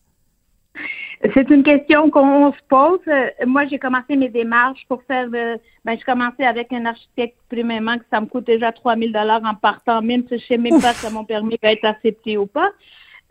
C'est 1.35 1.51
une 1.51 1.63
question 1.63 2.11
qu'on 2.11 2.53
se 2.53 2.59
pose. 2.69 2.99
Moi, 3.47 3.67
j'ai 3.67 3.79
commencé 3.79 4.17
mes 4.17 4.29
démarches 4.29 4.85
pour 4.89 5.03
faire. 5.05 5.29
ben, 5.29 5.59
j'ai 5.87 5.99
commencé 5.99 6.43
avec 6.43 6.73
un 6.73 6.85
architecte 6.85 7.37
premièrement 7.49 7.97
que 7.97 8.05
ça 8.11 8.21
me 8.21 8.27
coûte 8.27 8.47
déjà 8.47 8.73
3000 8.73 9.13
dollars 9.13 9.43
en 9.45 9.55
partant, 9.55 10.03
même 10.03 10.25
si 10.29 10.39
je 10.39 10.47
sais 10.47 10.59
même 10.59 10.81
pas 10.81 10.93
si 10.95 11.13
mon 11.13 11.25
permis 11.25 11.59
va 11.63 11.73
être 11.73 11.85
accepté 11.85 12.37
ou 12.37 12.47
pas. 12.47 12.71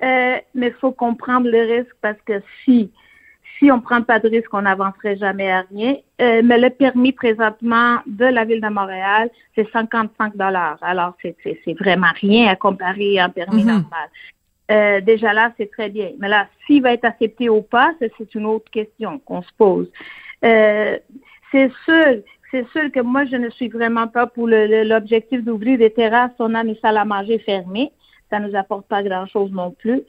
Euh, 0.04 0.38
mais 0.56 0.68
il 0.68 0.74
faut 0.80 0.92
comprendre 0.92 1.50
le 1.50 1.62
risque 1.62 1.96
parce 2.02 2.20
que 2.26 2.42
si 2.64 2.92
si 3.60 3.70
on 3.72 3.80
prend 3.80 4.02
pas 4.02 4.18
de 4.20 4.28
risque, 4.28 4.52
on 4.54 4.64
n'avancerait 4.64 5.18
jamais 5.18 5.52
à 5.52 5.64
rien. 5.72 5.96
Euh, 6.20 6.42
mais 6.44 6.58
le 6.58 6.72
permis 6.72 7.12
présentement 7.12 8.00
de 8.08 8.26
la 8.26 8.44
ville 8.44 8.60
de 8.60 8.70
Montréal, 8.70 9.30
c'est 9.54 9.70
55 9.72 10.36
dollars. 10.36 10.80
Alors 10.82 11.14
c'est 11.22 11.36
c'est 11.44 11.74
vraiment 11.74 12.12
rien 12.20 12.48
à 12.48 12.56
comparer 12.56 13.20
à 13.20 13.26
un 13.26 13.30
permis 13.30 13.64
mm-hmm. 13.64 13.68
normal. 13.68 14.10
Euh, 14.70 15.02
déjà 15.02 15.34
là, 15.34 15.54
c'est 15.58 15.72
très 15.72 15.90
bien. 15.90 16.12
Mais 16.20 16.30
là, 16.30 16.48
s'il 16.66 16.82
va 16.82 16.94
être 16.94 17.06
accepté 17.06 17.50
ou 17.50 17.62
pas, 17.62 17.94
c'est 18.00 18.36
une 18.36 18.46
autre 18.46 18.70
question 18.72 19.20
qu'on 19.20 19.42
se 19.42 19.52
pose. 19.58 19.92
Euh, 20.46 20.98
c'est 21.52 21.72
sûr, 21.86 22.22
sûr 22.72 22.92
que 22.92 23.02
moi, 23.02 23.26
je 23.26 23.36
ne 23.36 23.50
suis 23.50 23.70
vraiment 23.70 24.08
pas 24.08 24.28
pour 24.28 24.48
l'objectif 24.48 25.44
d'ouvrir 25.44 25.78
des 25.78 25.92
terrasses. 25.92 26.32
On 26.40 26.56
a 26.56 26.64
mes 26.64 26.76
salles 26.76 26.98
à 26.98 27.06
manger 27.06 27.40
fermées. 27.40 27.92
Ça 28.30 28.40
nous 28.40 28.56
apporte 28.56 28.88
pas 28.88 29.04
grand-chose 29.04 29.52
non 29.52 29.72
plus. 29.72 30.02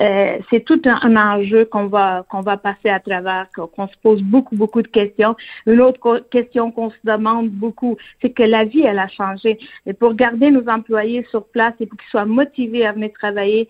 Euh, 0.00 0.38
c'est 0.48 0.64
tout 0.64 0.80
un, 0.84 1.16
enjeu 1.16 1.66
qu'on 1.66 1.86
va 1.86 2.24
qu'on 2.30 2.40
va 2.40 2.56
passer 2.56 2.88
à 2.88 3.00
travers, 3.00 3.48
qu'on 3.54 3.86
se 3.86 3.96
pose 4.02 4.22
beaucoup 4.22 4.56
beaucoup 4.56 4.82
de 4.82 4.88
questions. 4.88 5.36
Une 5.66 5.80
autre 5.80 6.24
question 6.30 6.70
qu'on 6.70 6.90
se 6.90 6.96
demande 7.04 7.50
beaucoup, 7.50 7.96
c'est 8.22 8.30
que 8.30 8.42
la 8.42 8.64
vie 8.64 8.82
elle 8.82 8.98
a 8.98 9.08
changé. 9.08 9.58
Et 9.86 9.92
pour 9.92 10.14
garder 10.14 10.50
nos 10.50 10.66
employés 10.68 11.26
sur 11.30 11.44
place 11.44 11.74
et 11.80 11.86
pour 11.86 11.98
qu'ils 11.98 12.08
soient 12.08 12.24
motivés 12.24 12.86
à 12.86 12.92
venir 12.92 13.10
travailler, 13.12 13.68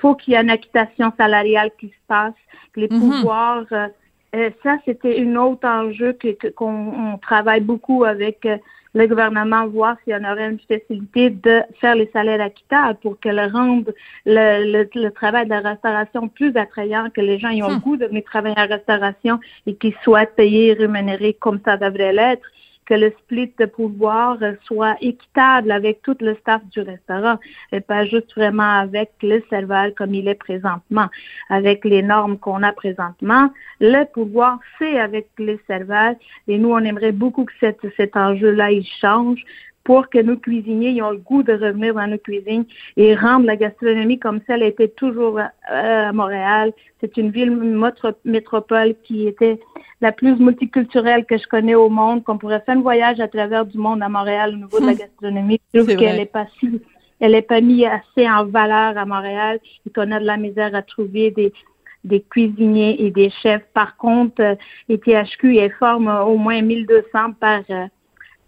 faut 0.00 0.14
qu'il 0.14 0.34
y 0.34 0.36
ait 0.36 0.42
une 0.42 0.50
acquittation 0.50 1.12
salariale 1.16 1.70
qui 1.78 1.88
se 1.88 2.02
passe, 2.06 2.34
que 2.72 2.80
les 2.80 2.88
mhm. 2.88 3.00
pouvoirs. 3.00 3.64
Euh, 3.72 3.88
euh, 4.34 4.50
ça, 4.62 4.78
c'était 4.86 5.20
un 5.20 5.36
autre 5.36 5.68
enjeu 5.68 6.16
qu'on 6.56 7.18
travaille 7.20 7.60
beaucoup 7.60 8.04
avec 8.04 8.46
euh, 8.46 8.56
le 8.94 9.06
gouvernement, 9.06 9.66
voir 9.66 9.96
s'il 10.04 10.12
y 10.12 10.16
en 10.16 10.30
aurait 10.30 10.50
une 10.50 10.58
facilité 10.58 11.30
de 11.30 11.62
faire 11.80 11.94
les 11.94 12.10
salaires 12.12 12.40
acquittables 12.40 12.98
pour 13.00 13.18
qu'elle 13.18 13.40
rende 13.50 13.94
le, 14.26 14.86
le, 14.94 15.10
travail 15.10 15.46
de 15.46 15.50
la 15.50 15.60
restauration 15.60 16.28
plus 16.28 16.54
attrayant, 16.56 17.08
que 17.10 17.20
les 17.20 17.38
gens 17.38 17.48
aient 17.48 17.60
le 17.60 17.76
hmm. 17.76 17.80
goût 17.80 17.96
de 17.96 18.06
venir 18.06 18.24
travailler 18.24 18.58
en 18.58 18.66
restauration 18.66 19.40
et 19.66 19.74
qu'ils 19.76 19.94
soient 20.04 20.26
payés 20.26 20.68
et 20.68 20.72
rémunérés 20.74 21.34
comme 21.34 21.60
ça 21.64 21.76
devrait 21.76 22.12
l'être 22.12 22.46
que 22.86 22.94
le 22.94 23.12
split 23.20 23.52
de 23.58 23.66
pouvoir 23.66 24.38
soit 24.64 24.96
équitable 25.00 25.70
avec 25.70 26.02
tout 26.02 26.16
le 26.20 26.34
staff 26.36 26.62
du 26.70 26.80
restaurant 26.80 27.38
et 27.70 27.80
pas 27.80 28.04
juste 28.04 28.34
vraiment 28.34 28.80
avec 28.80 29.10
le 29.22 29.42
serveur 29.48 29.94
comme 29.96 30.14
il 30.14 30.28
est 30.28 30.34
présentement. 30.34 31.08
Avec 31.48 31.84
les 31.84 32.02
normes 32.02 32.38
qu'on 32.38 32.62
a 32.62 32.72
présentement, 32.72 33.50
le 33.80 34.04
pouvoir, 34.04 34.58
c'est 34.78 34.98
avec 34.98 35.28
les 35.38 35.60
serveurs 35.66 36.14
et 36.48 36.58
nous, 36.58 36.70
on 36.70 36.78
aimerait 36.78 37.12
beaucoup 37.12 37.44
que 37.44 37.52
cet 37.96 38.16
enjeu-là, 38.16 38.72
il 38.72 38.86
change 39.00 39.44
pour 39.84 40.08
que 40.08 40.18
nos 40.18 40.36
cuisiniers 40.36 40.96
aient 40.96 41.10
le 41.10 41.16
goût 41.16 41.42
de 41.42 41.52
revenir 41.52 41.94
dans 41.94 42.06
nos 42.06 42.18
cuisines 42.18 42.64
et 42.96 43.14
rendre 43.14 43.46
la 43.46 43.56
gastronomie 43.56 44.18
comme 44.18 44.40
celle 44.46 44.62
était 44.62 44.88
toujours 44.88 45.38
euh, 45.38 45.48
à 46.08 46.12
Montréal. 46.12 46.72
C'est 47.00 47.16
une 47.16 47.30
ville 47.30 47.50
métropole 48.24 48.94
qui 49.02 49.26
était 49.26 49.58
la 50.00 50.12
plus 50.12 50.36
multiculturelle 50.38 51.24
que 51.24 51.36
je 51.36 51.46
connais 51.46 51.74
au 51.74 51.88
monde, 51.88 52.22
qu'on 52.22 52.38
pourrait 52.38 52.62
faire 52.64 52.76
un 52.76 52.80
voyage 52.80 53.20
à 53.20 53.28
travers 53.28 53.66
du 53.66 53.78
monde 53.78 54.02
à 54.02 54.08
Montréal 54.08 54.54
au 54.54 54.56
niveau 54.56 54.80
de 54.80 54.86
la 54.86 54.94
gastronomie. 55.06 55.60
Je 55.74 55.80
trouve 55.80 55.96
qu'elle 55.96 56.20
est 56.20 56.26
pas 56.26 56.46
si, 56.58 56.80
elle 57.20 57.34
est 57.34 57.42
pas 57.42 57.60
mise 57.60 57.86
assez 57.86 58.28
en 58.28 58.44
valeur 58.44 58.96
à 58.98 59.04
Montréal 59.04 59.58
et 59.86 59.90
qu'on 59.90 60.10
a 60.10 60.20
de 60.20 60.26
la 60.26 60.36
misère 60.36 60.74
à 60.74 60.82
trouver 60.82 61.30
des, 61.30 61.52
des 62.04 62.20
cuisiniers 62.20 63.04
et 63.04 63.10
des 63.10 63.30
chefs. 63.30 63.64
Par 63.74 63.96
contre, 63.96 64.42
euh, 64.42 64.54
les 64.88 64.98
THQ, 64.98 65.56
elles 65.56 65.72
forment 65.78 66.22
au 66.26 66.36
moins 66.36 66.62
1200 66.62 67.32
par, 67.38 67.62
euh, 67.70 67.86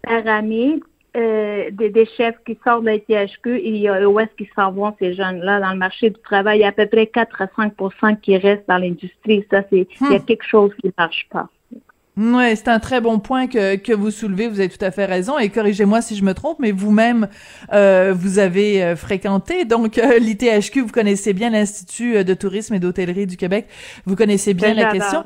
par 0.03 0.27
année. 0.27 0.79
Euh, 1.15 1.69
des, 1.71 1.89
des, 1.89 2.05
chefs 2.17 2.35
qui 2.45 2.57
sortent 2.63 2.83
de 2.83 2.89
la 2.89 2.99
THQ 2.99 3.57
et 3.63 3.89
où 4.05 4.19
est-ce 4.19 4.35
qu'ils 4.35 4.49
s'en 4.53 4.71
vont, 4.71 4.93
ces 4.99 5.13
jeunes-là, 5.13 5.61
dans 5.61 5.71
le 5.71 5.77
marché 5.77 6.09
du 6.09 6.19
travail. 6.21 6.59
Il 6.59 6.61
y 6.61 6.65
a 6.65 6.69
à 6.69 6.71
peu 6.73 6.87
près 6.87 7.07
4 7.07 7.41
à 7.41 7.45
5% 7.45 8.19
qui 8.19 8.37
restent 8.37 8.67
dans 8.67 8.77
l'industrie. 8.77 9.45
Ça, 9.49 9.61
c'est, 9.69 9.87
il 10.01 10.11
y 10.11 10.15
a 10.15 10.19
hmm. 10.19 10.25
quelque 10.25 10.45
chose 10.45 10.71
qui 10.81 10.87
ne 10.87 10.91
marche 10.97 11.27
pas. 11.31 11.47
Ouais, 12.17 12.55
c'est 12.55 12.69
un 12.69 12.79
très 12.79 13.01
bon 13.01 13.19
point 13.19 13.47
que, 13.47 13.75
que 13.75 13.91
vous 13.91 14.09
soulevez. 14.09 14.47
Vous 14.47 14.59
avez 14.59 14.69
tout 14.69 14.83
à 14.83 14.91
fait 14.91 15.05
raison. 15.05 15.37
Et 15.37 15.49
corrigez-moi 15.49 16.01
si 16.01 16.15
je 16.15 16.23
me 16.23 16.33
trompe, 16.33 16.59
mais 16.59 16.71
vous-même, 16.71 17.27
euh, 17.73 18.13
vous 18.15 18.39
avez 18.39 18.83
euh, 18.83 18.95
fréquenté 18.95 19.65
donc 19.65 19.97
euh, 19.97 20.17
l'ITHQ. 20.19 20.81
Vous 20.81 20.93
connaissez 20.93 21.33
bien 21.33 21.49
l'Institut 21.49 22.23
de 22.23 22.33
tourisme 22.33 22.73
et 22.73 22.79
d'hôtellerie 22.79 23.27
du 23.27 23.35
Québec. 23.35 23.67
Vous 24.05 24.15
connaissez 24.15 24.53
bien 24.53 24.73
la 24.73 24.91
question. 24.91 25.25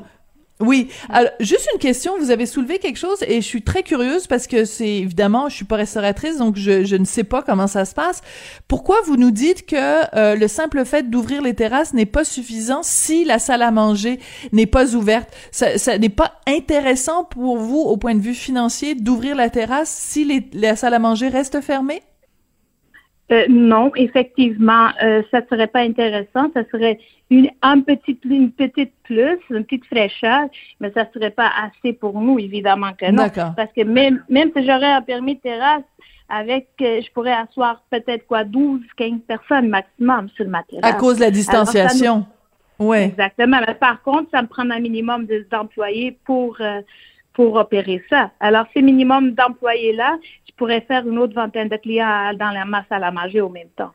Oui. 0.60 0.88
Alors, 1.08 1.30
juste 1.40 1.68
une 1.72 1.80
question. 1.80 2.18
Vous 2.18 2.30
avez 2.30 2.44
soulevé 2.44 2.78
quelque 2.78 2.98
chose 2.98 3.22
et 3.26 3.40
je 3.40 3.46
suis 3.46 3.62
très 3.62 3.82
curieuse 3.82 4.26
parce 4.26 4.46
que 4.46 4.64
c'est 4.64 4.96
évidemment, 4.96 5.48
je 5.48 5.56
suis 5.56 5.64
pas 5.64 5.76
restauratrice, 5.76 6.36
donc 6.36 6.56
je, 6.56 6.84
je, 6.84 6.96
ne 6.96 7.06
sais 7.06 7.24
pas 7.24 7.42
comment 7.42 7.66
ça 7.66 7.84
se 7.84 7.94
passe. 7.94 8.20
Pourquoi 8.68 9.00
vous 9.06 9.16
nous 9.16 9.30
dites 9.30 9.64
que 9.64 10.16
euh, 10.16 10.36
le 10.36 10.48
simple 10.48 10.84
fait 10.84 11.08
d'ouvrir 11.08 11.40
les 11.40 11.54
terrasses 11.54 11.94
n'est 11.94 12.06
pas 12.06 12.24
suffisant 12.24 12.82
si 12.82 13.24
la 13.24 13.38
salle 13.38 13.62
à 13.62 13.70
manger 13.70 14.20
n'est 14.52 14.66
pas 14.66 14.94
ouverte? 14.94 15.30
Ça, 15.50 15.78
ça 15.78 15.96
n'est 15.96 16.10
pas 16.10 16.34
intéressant 16.46 17.24
pour 17.24 17.56
vous 17.56 17.80
au 17.80 17.96
point 17.96 18.14
de 18.14 18.20
vue 18.20 18.34
financier 18.34 18.94
d'ouvrir 18.94 19.36
la 19.36 19.48
terrasse 19.48 19.90
si 19.90 20.24
les, 20.24 20.48
la 20.52 20.76
salle 20.76 20.94
à 20.94 20.98
manger 20.98 21.28
reste 21.28 21.60
fermée? 21.62 22.02
Euh, 23.32 23.44
non, 23.48 23.92
effectivement, 23.94 24.88
euh, 25.02 25.22
ça 25.30 25.40
serait 25.48 25.68
pas 25.68 25.80
intéressant. 25.80 26.50
Ça 26.54 26.62
serait 26.72 26.98
une, 27.30 27.48
un 27.62 27.80
petit, 27.80 28.18
une 28.24 28.50
petite 28.50 28.92
plus, 29.04 29.38
une 29.50 29.64
petite 29.64 29.86
fraîcheur, 29.86 30.48
mais 30.80 30.90
ça 30.92 31.06
serait 31.14 31.30
pas 31.30 31.50
assez 31.62 31.92
pour 31.92 32.20
nous, 32.20 32.38
évidemment 32.38 32.92
que 32.92 33.10
non. 33.10 33.28
Parce 33.56 33.72
que 33.76 33.84
même, 33.84 34.24
même 34.28 34.50
si 34.56 34.66
j'aurais 34.66 34.92
un 34.92 35.02
permis 35.02 35.36
de 35.36 35.40
terrasse, 35.40 35.84
avec, 36.30 36.68
euh, 36.80 37.00
je 37.04 37.10
pourrais 37.12 37.32
asseoir 37.32 37.82
peut-être 37.90 38.26
quoi, 38.26 38.44
12, 38.44 38.80
15 38.96 39.20
personnes 39.26 39.68
maximum 39.68 40.28
sur 40.30 40.44
le 40.44 40.50
matériel. 40.50 40.84
À 40.84 40.92
cause 40.92 41.16
de 41.16 41.22
la 41.22 41.30
distanciation. 41.30 42.24
Oui. 42.78 42.98
Exactement. 42.98 43.60
Mais 43.66 43.74
par 43.74 44.00
contre, 44.02 44.30
ça 44.30 44.40
me 44.40 44.46
prend 44.46 44.68
un 44.70 44.80
minimum 44.80 45.26
d'employés 45.50 46.16
pour, 46.24 46.56
euh, 46.60 46.80
pour 47.34 47.54
opérer 47.56 48.02
ça. 48.08 48.30
Alors, 48.40 48.66
ces 48.72 48.80
minimums 48.80 49.32
d'employés-là, 49.32 50.18
pourrais 50.60 50.82
faire 50.82 51.08
une 51.08 51.18
autre 51.18 51.32
vingtaine 51.32 51.70
de 51.70 51.76
clients 51.76 52.34
dans 52.38 52.50
la 52.50 52.66
masse 52.66 52.84
à 52.90 52.98
la 52.98 53.10
manger 53.10 53.40
au 53.40 53.48
même 53.48 53.70
temps. 53.74 53.92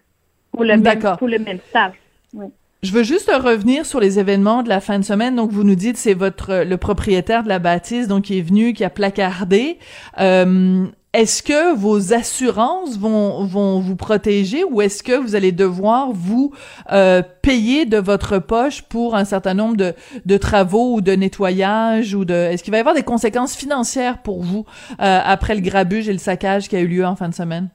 Pour 0.52 0.64
le 0.64 0.78
même, 0.78 1.16
pour 1.20 1.28
le 1.28 1.38
même 1.38 1.60
staff. 1.70 1.94
Oui. 2.34 2.48
Je 2.82 2.92
veux 2.92 3.04
juste 3.04 3.32
revenir 3.32 3.86
sur 3.86 4.00
les 4.00 4.18
événements 4.18 4.64
de 4.64 4.70
la 4.70 4.80
fin 4.80 4.98
de 4.98 5.04
semaine. 5.04 5.36
Donc, 5.36 5.52
vous 5.52 5.64
nous 5.64 5.76
dites 5.76 5.96
c'est 5.96 6.16
votre 6.16 6.64
le 6.64 6.78
propriétaire 6.78 7.44
de 7.44 7.50
la 7.50 7.60
bâtisse, 7.60 8.08
donc 8.08 8.24
qui 8.24 8.40
est 8.40 8.42
venu, 8.42 8.74
qui 8.74 8.84
a 8.84 8.90
placardé. 8.90 9.78
Euh, 10.20 10.88
est-ce 11.16 11.42
que 11.42 11.74
vos 11.76 12.14
assurances 12.14 13.00
vont 13.00 13.46
vont 13.46 13.80
vous 13.80 13.96
protéger 13.96 14.64
ou 14.64 14.82
est-ce 14.82 15.02
que 15.02 15.14
vous 15.14 15.36
allez 15.36 15.54
devoir 15.54 16.12
vous 16.12 16.54
euh, 16.92 17.22
payer 17.42 17.86
de 17.86 17.98
votre 17.98 18.40
poche 18.40 18.82
pour 18.82 19.16
un 19.16 19.24
certain 19.24 19.54
nombre 19.54 19.78
de, 19.78 19.94
de 20.26 20.38
travaux 20.38 20.96
ou 20.96 21.02
de 21.02 21.14
nettoyage 21.14 22.14
ou 22.14 22.26
de 22.26 22.34
est-ce 22.34 22.64
qu'il 22.64 22.72
va 22.72 22.78
y 22.78 22.80
avoir 22.82 22.96
des 22.96 23.04
conséquences 23.04 23.56
financières 23.56 24.22
pour 24.22 24.44
vous 24.44 24.66
euh, 25.02 25.20
après 25.24 25.56
le 25.56 25.62
grabuge 25.62 26.10
et 26.10 26.12
le 26.12 26.20
saccage 26.20 26.68
qui 26.68 26.76
a 26.76 26.82
eu 26.82 26.88
lieu 26.88 27.06
en 27.06 27.16
fin 27.16 27.30
de 27.30 27.34
semaine? 27.34 27.70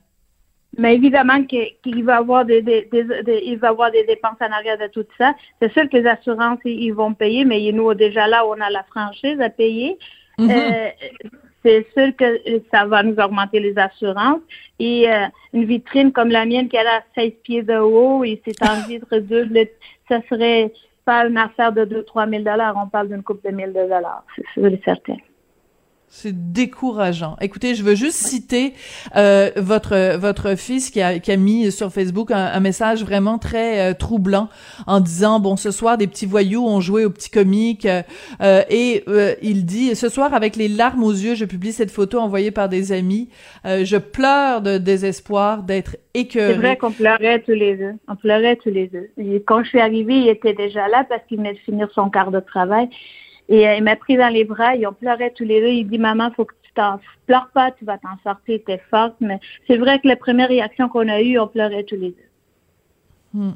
Mais 0.79 0.95
évidemment 0.95 1.43
qu'il 1.45 2.05
va 2.05 2.19
avoir 2.19 2.45
des, 2.45 2.63
des, 2.63 2.89
il 3.45 3.59
va 3.59 3.69
avoir 3.69 3.91
des 3.91 4.05
dépenses 4.05 4.37
en 4.41 4.53
arrière 4.53 4.79
de 4.79 4.87
tout 4.87 5.05
ça. 5.19 5.35
C'est 5.61 5.73
sûr 5.73 5.89
que 5.89 5.97
les 5.97 6.07
assurances, 6.07 6.61
ils, 6.65 6.93
vont 6.93 7.13
payer, 7.13 7.45
mais 7.45 7.73
nous, 7.73 7.93
déjà 7.95 8.29
là, 8.29 8.47
on 8.47 8.53
a 8.53 8.71
la 8.71 8.85
franchise 8.85 9.41
à 9.41 9.51
payer. 9.51 9.99
Mm-hmm. 10.39 10.51
Euh, 10.51 10.91
c'est 11.63 11.87
sûr 11.97 12.15
que 12.17 12.41
ça 12.71 12.87
va 12.87 13.03
nous 13.03 13.17
augmenter 13.17 13.61
les 13.61 13.77
assurances. 13.79 14.41
Et 14.79 15.11
euh, 15.11 15.27
une 15.53 15.65
vitrine 15.65 16.13
comme 16.13 16.29
la 16.29 16.45
mienne 16.47 16.69
qui 16.69 16.79
a 16.79 17.03
16 17.15 17.33
pieds 17.43 17.63
de 17.63 17.77
haut 17.79 18.25
et 18.25 18.41
c'est 18.45 18.63
en 18.63 18.81
vitre 18.89 19.19
deux, 19.19 19.49
ça 20.09 20.21
serait 20.29 20.73
pas 21.05 21.27
une 21.27 21.39
affaire 21.39 21.73
de 21.73 21.85
2-3 21.85 22.31
000 22.31 22.43
dollars. 22.43 22.75
On 22.83 22.89
parle 22.89 23.09
d'une 23.09 23.23
coupe 23.23 23.45
de 23.45 23.51
1000 23.51 23.73
dollars, 23.73 24.25
c'est 24.37 24.47
sûr 24.55 24.67
et 24.67 24.81
certain. 24.85 25.17
C'est 26.13 26.53
décourageant. 26.53 27.37
Écoutez, 27.41 27.77
je 27.77 27.85
veux 27.85 27.95
juste 27.95 28.17
citer 28.17 28.75
euh, 29.15 29.51
votre 29.57 30.17
votre 30.17 30.57
fils 30.57 30.91
qui 30.91 31.01
a, 31.01 31.21
qui 31.21 31.31
a 31.31 31.37
mis 31.37 31.71
sur 31.71 31.93
Facebook 31.93 32.33
un, 32.33 32.59
message 32.59 33.05
vraiment 33.05 33.39
très 33.39 33.93
euh, 33.93 33.95
troublant 33.95 34.49
en 34.89 34.99
disant 34.99 35.39
bon 35.39 35.55
ce 35.55 35.71
soir 35.71 35.99
des 35.99 36.09
petits 36.09 36.27
voyous 36.27 36.67
ont 36.67 36.81
joué 36.81 37.05
au 37.05 37.11
petit 37.11 37.31
comique 37.31 37.87
euh, 37.87 38.63
et 38.69 39.05
il 39.41 39.65
dit 39.65 39.95
ce 39.95 40.09
soir 40.09 40.35
avec 40.35 40.57
les 40.57 40.67
larmes 40.67 41.05
aux 41.05 41.13
yeux 41.13 41.37
je 41.37 41.45
publie 41.45 41.71
cette 41.71 41.93
photo 41.93 42.19
envoyée 42.19 42.51
par 42.51 42.69
des 42.69 42.91
amis 42.91 43.29
je 43.65 43.97
pleure 43.97 44.63
de 44.63 44.79
désespoir 44.79 45.63
d'être 45.63 45.97
écœuré. 46.15 46.55
C'est 46.55 46.59
vrai 46.59 46.77
qu'on 46.77 46.91
pleurait 46.91 47.41
tous 47.41 47.53
les 47.53 47.77
deux. 47.77 47.93
On 48.09 48.17
pleurait 48.17 48.57
tous 48.57 48.71
les 48.71 48.89
deux. 48.89 49.11
quand 49.47 49.63
je 49.63 49.69
suis 49.69 49.81
arrivée 49.81 50.17
il 50.17 50.29
était 50.29 50.55
déjà 50.55 50.89
là 50.89 51.07
parce 51.09 51.23
qu'il 51.29 51.39
venait 51.39 51.55
de 51.55 51.59
finir 51.59 51.89
son 51.95 52.11
quart 52.11 52.33
de 52.33 52.41
travail. 52.41 52.89
Et 53.51 53.69
euh, 53.69 53.75
il 53.75 53.83
m'a 53.83 53.97
pris 53.97 54.17
dans 54.17 54.33
les 54.33 54.45
bras, 54.45 54.77
ils 54.77 54.87
ont 54.87 54.93
pleuré 54.93 55.33
tous 55.35 55.45
les 55.45 55.61
deux. 55.61 55.69
Il 55.69 55.89
dit, 55.89 55.99
maman, 55.99 56.31
faut 56.31 56.45
que 56.45 56.55
tu 56.63 56.73
t'en 56.73 57.01
pleures 57.27 57.51
pas, 57.53 57.73
tu 57.73 57.85
vas 57.85 57.99
t'en 57.99 58.17
sortir, 58.23 58.61
t'es 58.65 58.81
forte. 58.89 59.17
Mais 59.21 59.41
c'est 59.67 59.77
vrai 59.77 59.99
que 59.99 60.07
la 60.07 60.17
première 60.17 60.49
réaction 60.49 60.89
qu'on 60.89 61.09
a 61.09 61.21
eue, 61.21 61.39
on 61.39 61.49
pleurait 61.49 61.83
tous 61.83 61.97
les 61.97 62.11
deux. 62.11 62.31
Hmm. 63.35 63.53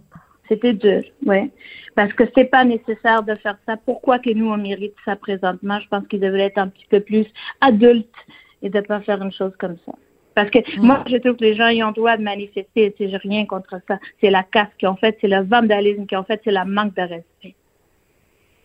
C'était 0.49 0.75
dur, 0.75 1.03
oui. 1.25 1.51
Parce 1.95 2.13
que 2.13 2.25
c'est 2.35 2.47
pas 2.47 2.65
nécessaire 2.65 3.23
de 3.23 3.37
faire 3.37 3.57
ça. 3.67 3.77
Pourquoi 3.77 4.19
que 4.19 4.31
nous, 4.31 4.51
on 4.51 4.59
mérite 4.59 4.95
ça 5.05 5.15
présentement? 5.17 5.79
Je 5.81 5.89
pense 5.89 6.07
qu'il 6.09 6.21
devrait 6.21 6.47
être 6.47 6.59
un 6.59 6.69
petit 6.69 6.87
peu 6.91 7.01
plus 7.01 7.27
adulte 7.61 8.15
et 8.63 8.71
de 8.71 8.81
pas 8.81 9.01
faire 9.01 9.23
une 9.23 9.33
chose 9.33 9.53
comme 9.59 9.77
ça. 9.87 9.93
Parce 10.35 10.51
que 10.51 10.59
hmm. 10.59 10.85
moi, 10.85 11.05
je 11.07 11.17
trouve 11.19 11.37
que 11.37 11.45
les 11.45 11.55
gens 11.55 11.69
y 11.69 11.85
ont 11.85 11.93
droit 11.93 12.17
de 12.17 12.23
manifester. 12.25 12.93
J'ai 12.99 13.17
rien 13.17 13.47
contre 13.47 13.81
ça. 13.87 14.01
C'est 14.21 14.31
la 14.31 14.43
casse 14.43 14.75
qu'ils 14.77 14.89
ont 14.89 14.97
fait, 14.97 15.17
c'est 15.21 15.29
le 15.29 15.45
vandalisme 15.45 16.07
qu'ils 16.07 16.19
ont 16.19 16.25
fait, 16.25 16.41
c'est 16.43 16.51
la 16.51 16.65
manque 16.65 16.97
de 16.97 17.03
respect. 17.03 17.55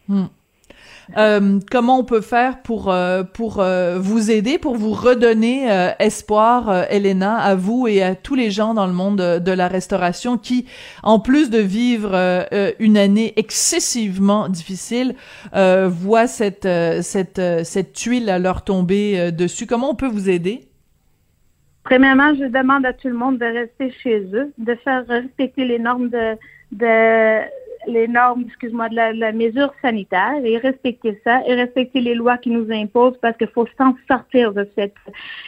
Hmm. 0.08 0.26
Euh, 1.18 1.60
comment 1.72 2.00
on 2.00 2.04
peut 2.04 2.22
faire 2.22 2.62
pour 2.62 2.92
euh, 2.92 3.24
pour 3.24 3.60
euh, 3.60 3.98
vous 4.00 4.32
aider, 4.32 4.58
pour 4.58 4.76
vous 4.76 4.92
redonner 4.92 5.68
espoir, 6.00 6.86
Elena, 6.90 7.38
à 7.38 7.56
vous 7.56 7.88
et 7.88 8.04
à 8.04 8.16
tous 8.16 8.36
les 8.36 8.52
gens 8.52 8.74
dans 8.74 8.88
le 8.88 8.94
monde 8.94 9.18
de, 9.18 9.52
la 9.52 9.68
restauration 9.68 10.38
qui, 10.38 10.66
en 11.04 11.20
plus 11.20 11.50
de 11.50 11.60
vivre 11.60 12.16
une 12.80 12.98
année 12.98 13.34
excessivement 13.38 14.48
difficile, 14.50 15.16
voient 15.54 16.28
cette 16.28 16.68
cette 17.02 17.42
cette 17.64 17.94
tuile 17.94 18.30
à 18.30 18.40
leur 18.40 18.64
tomber 18.64 19.32
dessus. 19.32 19.66
Comment 19.66 19.92
on 19.92 19.96
peut 19.96 20.08
vous 20.08 20.30
aider? 20.30 20.70
Premièrement, 21.84 22.36
je 22.36 22.46
demande 22.46 22.86
à 22.86 22.94
tout 22.94 23.08
le 23.08 23.16
monde 23.16 23.40
de 23.40 23.46
rester 23.46 23.92
chez 24.04 24.20
eux, 24.34 24.54
de 24.58 24.76
faire 24.84 25.08
respecter 25.08 25.66
les 25.66 25.80
normes 25.80 26.10
de, 26.10 26.36
de 26.72 27.42
les 27.88 28.08
normes, 28.08 28.44
excuse-moi, 28.48 28.90
de 28.90 28.96
la, 28.96 29.32
mesure 29.32 29.74
sanitaire 29.82 30.44
et 30.44 30.58
respecter 30.58 31.20
ça 31.24 31.42
et 31.48 31.54
respecter 31.54 32.02
les 32.02 32.16
lois 32.16 32.38
qui 32.38 32.50
nous 32.50 32.72
imposent 32.72 33.18
parce 33.22 33.38
qu'il 33.38 33.48
faut 33.48 33.68
s'en 33.78 33.96
sortir 34.08 34.54
de 34.54 34.68
cette, 34.76 34.96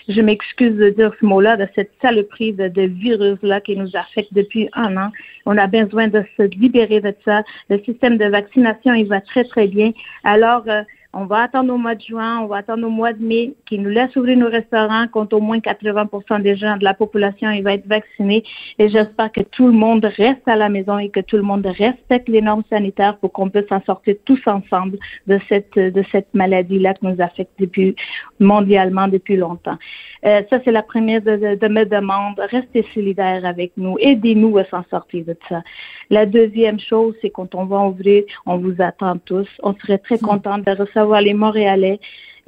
je 0.07 0.21
m'excuse 0.21 0.75
de 0.77 0.89
dire 0.89 1.11
ce 1.19 1.25
mot-là, 1.25 1.57
de 1.57 1.67
cette 1.75 1.91
saloperie 2.01 2.53
de, 2.53 2.67
de 2.67 2.83
virus-là 2.83 3.61
qui 3.61 3.75
nous 3.75 3.95
affecte 3.95 4.33
depuis 4.33 4.69
un 4.73 4.95
an. 4.97 5.11
On 5.45 5.57
a 5.57 5.67
besoin 5.67 6.07
de 6.07 6.23
se 6.37 6.43
libérer 6.43 7.01
de 7.01 7.13
ça. 7.25 7.43
Le 7.69 7.79
système 7.83 8.17
de 8.17 8.25
vaccination, 8.25 8.93
il 8.93 9.07
va 9.07 9.21
très, 9.21 9.43
très 9.43 9.67
bien. 9.67 9.91
Alors, 10.23 10.63
euh, 10.67 10.83
on 11.13 11.25
va 11.25 11.43
attendre 11.43 11.73
au 11.73 11.77
mois 11.77 11.95
de 11.95 12.01
juin, 12.01 12.39
on 12.39 12.47
va 12.47 12.57
attendre 12.57 12.87
au 12.87 12.89
mois 12.89 13.11
de 13.11 13.21
mai, 13.21 13.53
qu'ils 13.65 13.81
nous 13.81 13.89
laissent 13.89 14.15
ouvrir 14.15 14.37
nos 14.37 14.49
restaurants, 14.49 15.07
quand 15.11 15.33
au 15.33 15.41
moins 15.41 15.59
80% 15.59 16.41
des 16.41 16.55
gens 16.55 16.77
de 16.77 16.83
la 16.85 16.93
population 16.93 17.49
il 17.51 17.63
va 17.63 17.73
être 17.73 17.87
vacciné. 17.87 18.43
Et 18.79 18.87
j'espère 18.87 19.31
que 19.31 19.41
tout 19.41 19.67
le 19.67 19.73
monde 19.73 20.05
reste 20.05 20.47
à 20.47 20.55
la 20.55 20.69
maison 20.69 20.97
et 20.97 21.09
que 21.09 21.19
tout 21.19 21.35
le 21.35 21.41
monde 21.41 21.65
respecte 21.65 22.29
les 22.29 22.41
normes 22.41 22.63
sanitaires 22.69 23.17
pour 23.17 23.33
qu'on 23.33 23.49
puisse 23.49 23.71
en 23.71 23.81
sortir 23.81 24.15
tous 24.23 24.39
ensemble 24.47 24.97
de 25.27 25.37
cette 25.49 25.77
de 25.77 26.03
cette 26.11 26.33
maladie-là 26.33 26.93
qui 26.93 27.05
nous 27.05 27.21
affecte 27.21 27.51
depuis 27.59 27.95
mondialement 28.39 29.07
depuis 29.07 29.35
longtemps. 29.35 29.77
Euh, 30.25 30.43
ça, 30.49 30.59
c'est 30.63 30.71
la 30.71 30.83
première 30.83 31.21
de, 31.21 31.55
de, 31.55 31.67
mes 31.67 31.85
demandes. 31.85 32.39
Restez 32.39 32.85
solidaires 32.93 33.43
avec 33.43 33.71
nous. 33.75 33.97
Aidez-nous 33.99 34.57
à 34.59 34.65
s'en 34.65 34.83
sortir 34.89 35.25
de 35.25 35.35
ça. 35.49 35.61
La 36.09 36.25
deuxième 36.25 36.79
chose, 36.79 37.15
c'est 37.21 37.31
quand 37.31 37.55
on 37.55 37.65
va 37.65 37.79
ouvrir, 37.79 38.23
on 38.45 38.57
vous 38.57 38.75
attend 38.79 39.17
tous. 39.17 39.47
On 39.63 39.73
serait 39.73 39.97
très 39.97 40.15
hmm. 40.15 40.27
content 40.27 40.57
de 40.59 40.71
recevoir 40.71 41.00
les 41.21 41.33
Montréalais 41.33 41.99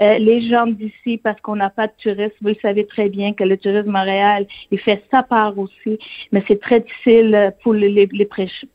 euh, 0.01 0.17
les 0.17 0.41
gens 0.49 0.67
d'ici, 0.67 1.17
parce 1.17 1.39
qu'on 1.41 1.55
n'a 1.55 1.69
pas 1.69 1.87
de 1.87 1.93
tourisme, 2.01 2.33
vous 2.41 2.49
le 2.49 2.57
savez 2.61 2.85
très 2.85 3.09
bien 3.09 3.33
que 3.33 3.43
le 3.43 3.57
tourisme 3.57 3.91
Montréal, 3.91 4.47
il 4.71 4.79
fait 4.79 5.03
sa 5.11 5.23
part 5.23 5.57
aussi, 5.57 5.99
mais 6.31 6.43
c'est 6.47 6.59
très 6.59 6.79
difficile 6.79 7.53
pour 7.63 7.73
les, 7.73 7.89
les, 7.89 8.09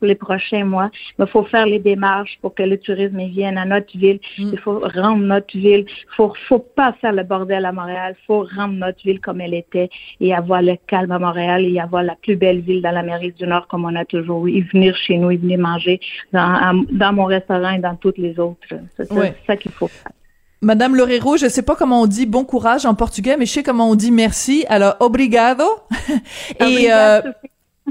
les, 0.03 0.15
prochains 0.15 0.65
mois. 0.65 0.91
Mais 1.19 1.25
il 1.25 1.31
faut 1.31 1.45
faire 1.45 1.67
les 1.67 1.79
démarches 1.79 2.39
pour 2.41 2.55
que 2.55 2.63
le 2.63 2.79
tourisme 2.79 3.21
vienne 3.27 3.59
à 3.59 3.65
notre 3.65 3.97
ville. 3.97 4.21
Mm. 4.39 4.51
Il 4.53 4.59
faut 4.59 4.81
rendre 4.81 5.25
notre 5.25 5.57
ville. 5.57 5.87
Il 5.89 6.15
faut, 6.17 6.33
faut 6.49 6.59
pas 6.59 6.93
faire 7.01 7.13
le 7.13 7.25
bordel 7.25 7.65
à 7.65 7.73
Montréal. 7.73 8.15
Il 8.21 8.25
faut 8.27 8.47
rendre 8.57 8.75
notre 8.75 9.03
ville 9.03 9.21
comme 9.21 9.41
elle 9.41 9.55
était 9.55 9.91
et 10.21 10.35
avoir 10.35 10.63
le 10.63 10.77
calme 10.87 11.11
à 11.11 11.19
Montréal 11.19 11.65
et 11.65 11.81
avoir 11.81 12.03
la 12.03 12.15
plus 12.17 12.37
belle 12.37 12.61
ville 12.61 12.83
dans 12.83 12.93
l'Amérique 12.93 13.37
du 13.37 13.47
Nord 13.47 13.67
comme 13.67 13.85
on 13.85 13.95
a 13.95 14.05
toujours 14.05 14.47
eu. 14.47 14.69
venir 14.73 14.97
chez 14.97 15.17
nous, 15.17 15.31
et 15.31 15.37
venir 15.37 15.59
manger 15.59 16.01
dans, 16.33 16.85
dans 16.91 17.13
mon 17.13 17.25
restaurant 17.25 17.73
et 17.73 17.79
dans 17.79 17.97
toutes 17.97 18.19
les 18.19 18.39
autres. 18.39 18.59
C'est 18.97 19.07
ça, 19.47 19.57
qu'il 19.57 19.73
faut 19.73 19.89
faire. 19.89 20.13
Madame 20.61 20.97
Lorero, 20.97 21.37
je 21.37 21.49
sais 21.49 21.63
pas 21.63 21.77
comment 21.77 22.03
on 22.03 22.07
dit 22.07 22.27
bon 22.27 22.45
courage 22.45 22.85
en 22.85 22.95
portugais, 22.95 23.37
mais 23.37 23.47
je 23.47 23.53
sais 23.53 23.63
comment 23.63 23.89
on 23.91 23.95
dit 23.95 24.11
merci. 24.11 24.65
Alors, 24.69 24.97
obrigado. 25.01 25.65
et 26.61 26.93
euh, 26.93 27.23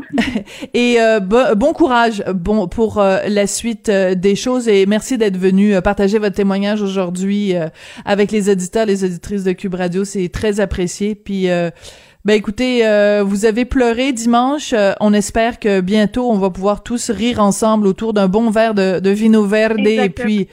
et 0.73 0.97
euh, 0.99 1.19
bon, 1.19 1.73
courage 1.73 2.23
bon 2.33 2.67
pour 2.67 2.99
euh, 2.99 3.19
la 3.27 3.47
suite 3.47 3.89
des 3.89 4.35
choses 4.35 4.67
et 4.67 4.85
merci 4.85 5.17
d'être 5.17 5.37
venu 5.37 5.81
partager 5.81 6.19
votre 6.19 6.35
témoignage 6.35 6.81
aujourd'hui 6.81 7.53
avec 8.05 8.31
les 8.31 8.49
auditeurs, 8.49 8.85
les 8.85 9.03
auditrices 9.03 9.43
de 9.43 9.51
Cube 9.51 9.75
Radio, 9.75 10.05
c'est 10.05 10.29
très 10.29 10.59
apprécié. 10.59 11.15
Puis 11.15 11.49
ben 12.27 12.33
écoutez, 12.33 12.85
euh, 12.85 13.23
vous 13.25 13.45
avez 13.45 13.63
pleuré 13.63 14.11
dimanche. 14.11 14.73
Euh, 14.73 14.91
on 14.99 15.13
espère 15.13 15.59
que 15.59 15.79
bientôt 15.79 16.29
on 16.29 16.37
va 16.37 16.49
pouvoir 16.49 16.83
tous 16.83 17.09
rire 17.09 17.39
ensemble 17.39 17.87
autour 17.87 18.11
d'un 18.11 18.27
bon 18.27 18.49
verre 18.49 18.73
de, 18.73 18.99
de 18.99 19.09
vino 19.11 19.45
verde 19.45 19.87
et 19.87 20.09
puis 20.09 20.49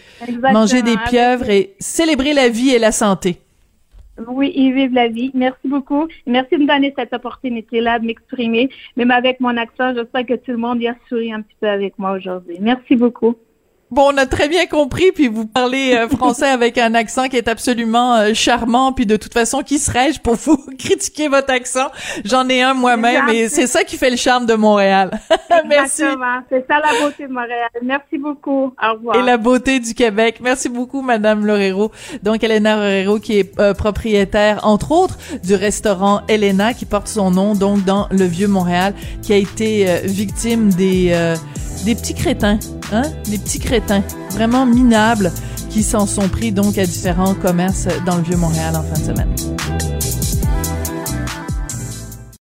manger 0.53 0.83
des 0.83 0.97
pieuvres 1.09 1.51
et 1.51 1.75
célébrer 1.81 2.33
la 2.33 2.49
vie 2.49 2.71
et 2.71 2.79
la 2.79 2.93
santé. 2.93 3.41
Oui, 4.29 4.53
et 4.55 4.71
vivre 4.71 4.95
la 4.95 5.09
vie. 5.09 5.31
Merci 5.35 5.67
beaucoup. 5.67 6.07
Merci 6.27 6.57
de 6.57 6.63
me 6.63 6.67
donner 6.67 6.95
cette 6.97 7.13
opportunité-là 7.13 7.99
de 7.99 8.07
m'exprimer. 8.07 8.71
Même 8.97 9.11
avec 9.11 9.41
mon 9.41 9.57
accent, 9.57 9.93
j'espère 9.95 10.27
que 10.27 10.35
tout 10.35 10.53
le 10.53 10.57
monde 10.57 10.81
y 10.81 10.87
a 10.87 10.95
souri 11.09 11.33
un 11.33 11.43
petit 11.43 11.57
peu 11.61 11.69
avec 11.69 11.99
moi 11.99 12.13
aujourd'hui. 12.13 12.59
Merci 12.61 12.95
beaucoup. 12.95 13.37
Bon, 13.95 14.11
on 14.13 14.17
a 14.17 14.27
très 14.27 14.49
bien 14.49 14.67
compris, 14.67 15.13
puis 15.13 15.29
vous 15.29 15.47
parlez 15.47 15.95
euh, 15.95 16.09
français 16.09 16.49
avec 16.49 16.79
un 16.79 16.95
accent 16.95 17.29
qui 17.29 17.37
est 17.37 17.47
absolument 17.47 18.17
euh, 18.17 18.35
charmant, 18.35 18.93
puis 18.93 19.07
de 19.07 19.15
toute 19.15 19.33
façon, 19.33 19.63
qui 19.63 19.79
serais-je 19.79 20.19
pour 20.21 20.35
vous 20.35 20.57
critiquer 20.79 21.29
votre 21.29 21.53
accent? 21.53 21.87
J'en 22.25 22.49
ai 22.49 22.61
un 22.61 22.75
moi-même, 22.75 23.29
et 23.29 23.49
c'est 23.49 23.69
ça 23.69 23.85
qui 23.85 23.97
fait 23.97 24.11
le 24.11 24.17
charme 24.17 24.47
de 24.47 24.55
Montréal. 24.55 25.13
Merci. 25.69 26.03
C'est 26.51 26.67
ça 26.67 26.81
la 26.81 27.01
beauté 27.01 27.29
de 27.29 27.33
Montréal. 27.33 27.69
Merci 27.83 28.19
beaucoup. 28.19 28.75
Au 28.83 28.95
revoir. 28.95 29.15
Et 29.15 29.23
la 29.23 29.37
beauté 29.37 29.79
du 29.79 29.95
Québec. 29.95 30.41
Merci 30.43 30.69
beaucoup, 30.69 31.01
Madame 31.01 31.47
Lorero. 31.47 31.93
Donc, 32.25 32.43
Elena 32.43 32.75
Lorero, 32.75 33.21
qui 33.21 33.39
est 33.39 33.61
euh, 33.61 33.75
propriétaire, 33.75 34.59
entre 34.65 34.91
autres, 34.91 35.19
du 35.45 35.55
restaurant 35.55 36.23
Elena, 36.27 36.75
qui 36.75 36.85
porte 36.85 37.07
son 37.07 37.31
nom, 37.31 37.55
donc, 37.55 37.85
dans 37.85 38.09
le 38.11 38.25
Vieux-Montréal, 38.25 38.93
qui 39.23 39.33
a 39.33 39.37
été 39.37 40.01
victime 40.05 40.73
des 40.73 41.37
des 41.85 41.95
petits 41.95 42.15
crétins, 42.15 42.59
hein, 42.93 43.03
des 43.27 43.39
petits 43.39 43.59
crétins 43.59 44.03
vraiment 44.31 44.67
minables 44.67 45.33
qui 45.71 45.83
s'en 45.83 46.07
sont 46.07 46.29
pris 46.29 46.53
donc 46.53 46.79
à 46.79 46.87
différents 46.87 47.35
commerces 47.35 47.89
dans 48.07 48.17
le 48.17 48.23
vieux 48.23 48.37
Montréal 48.37 48.75
en 48.77 48.83
fin 48.83 49.01
de 49.01 49.07
semaine. 49.07 50.24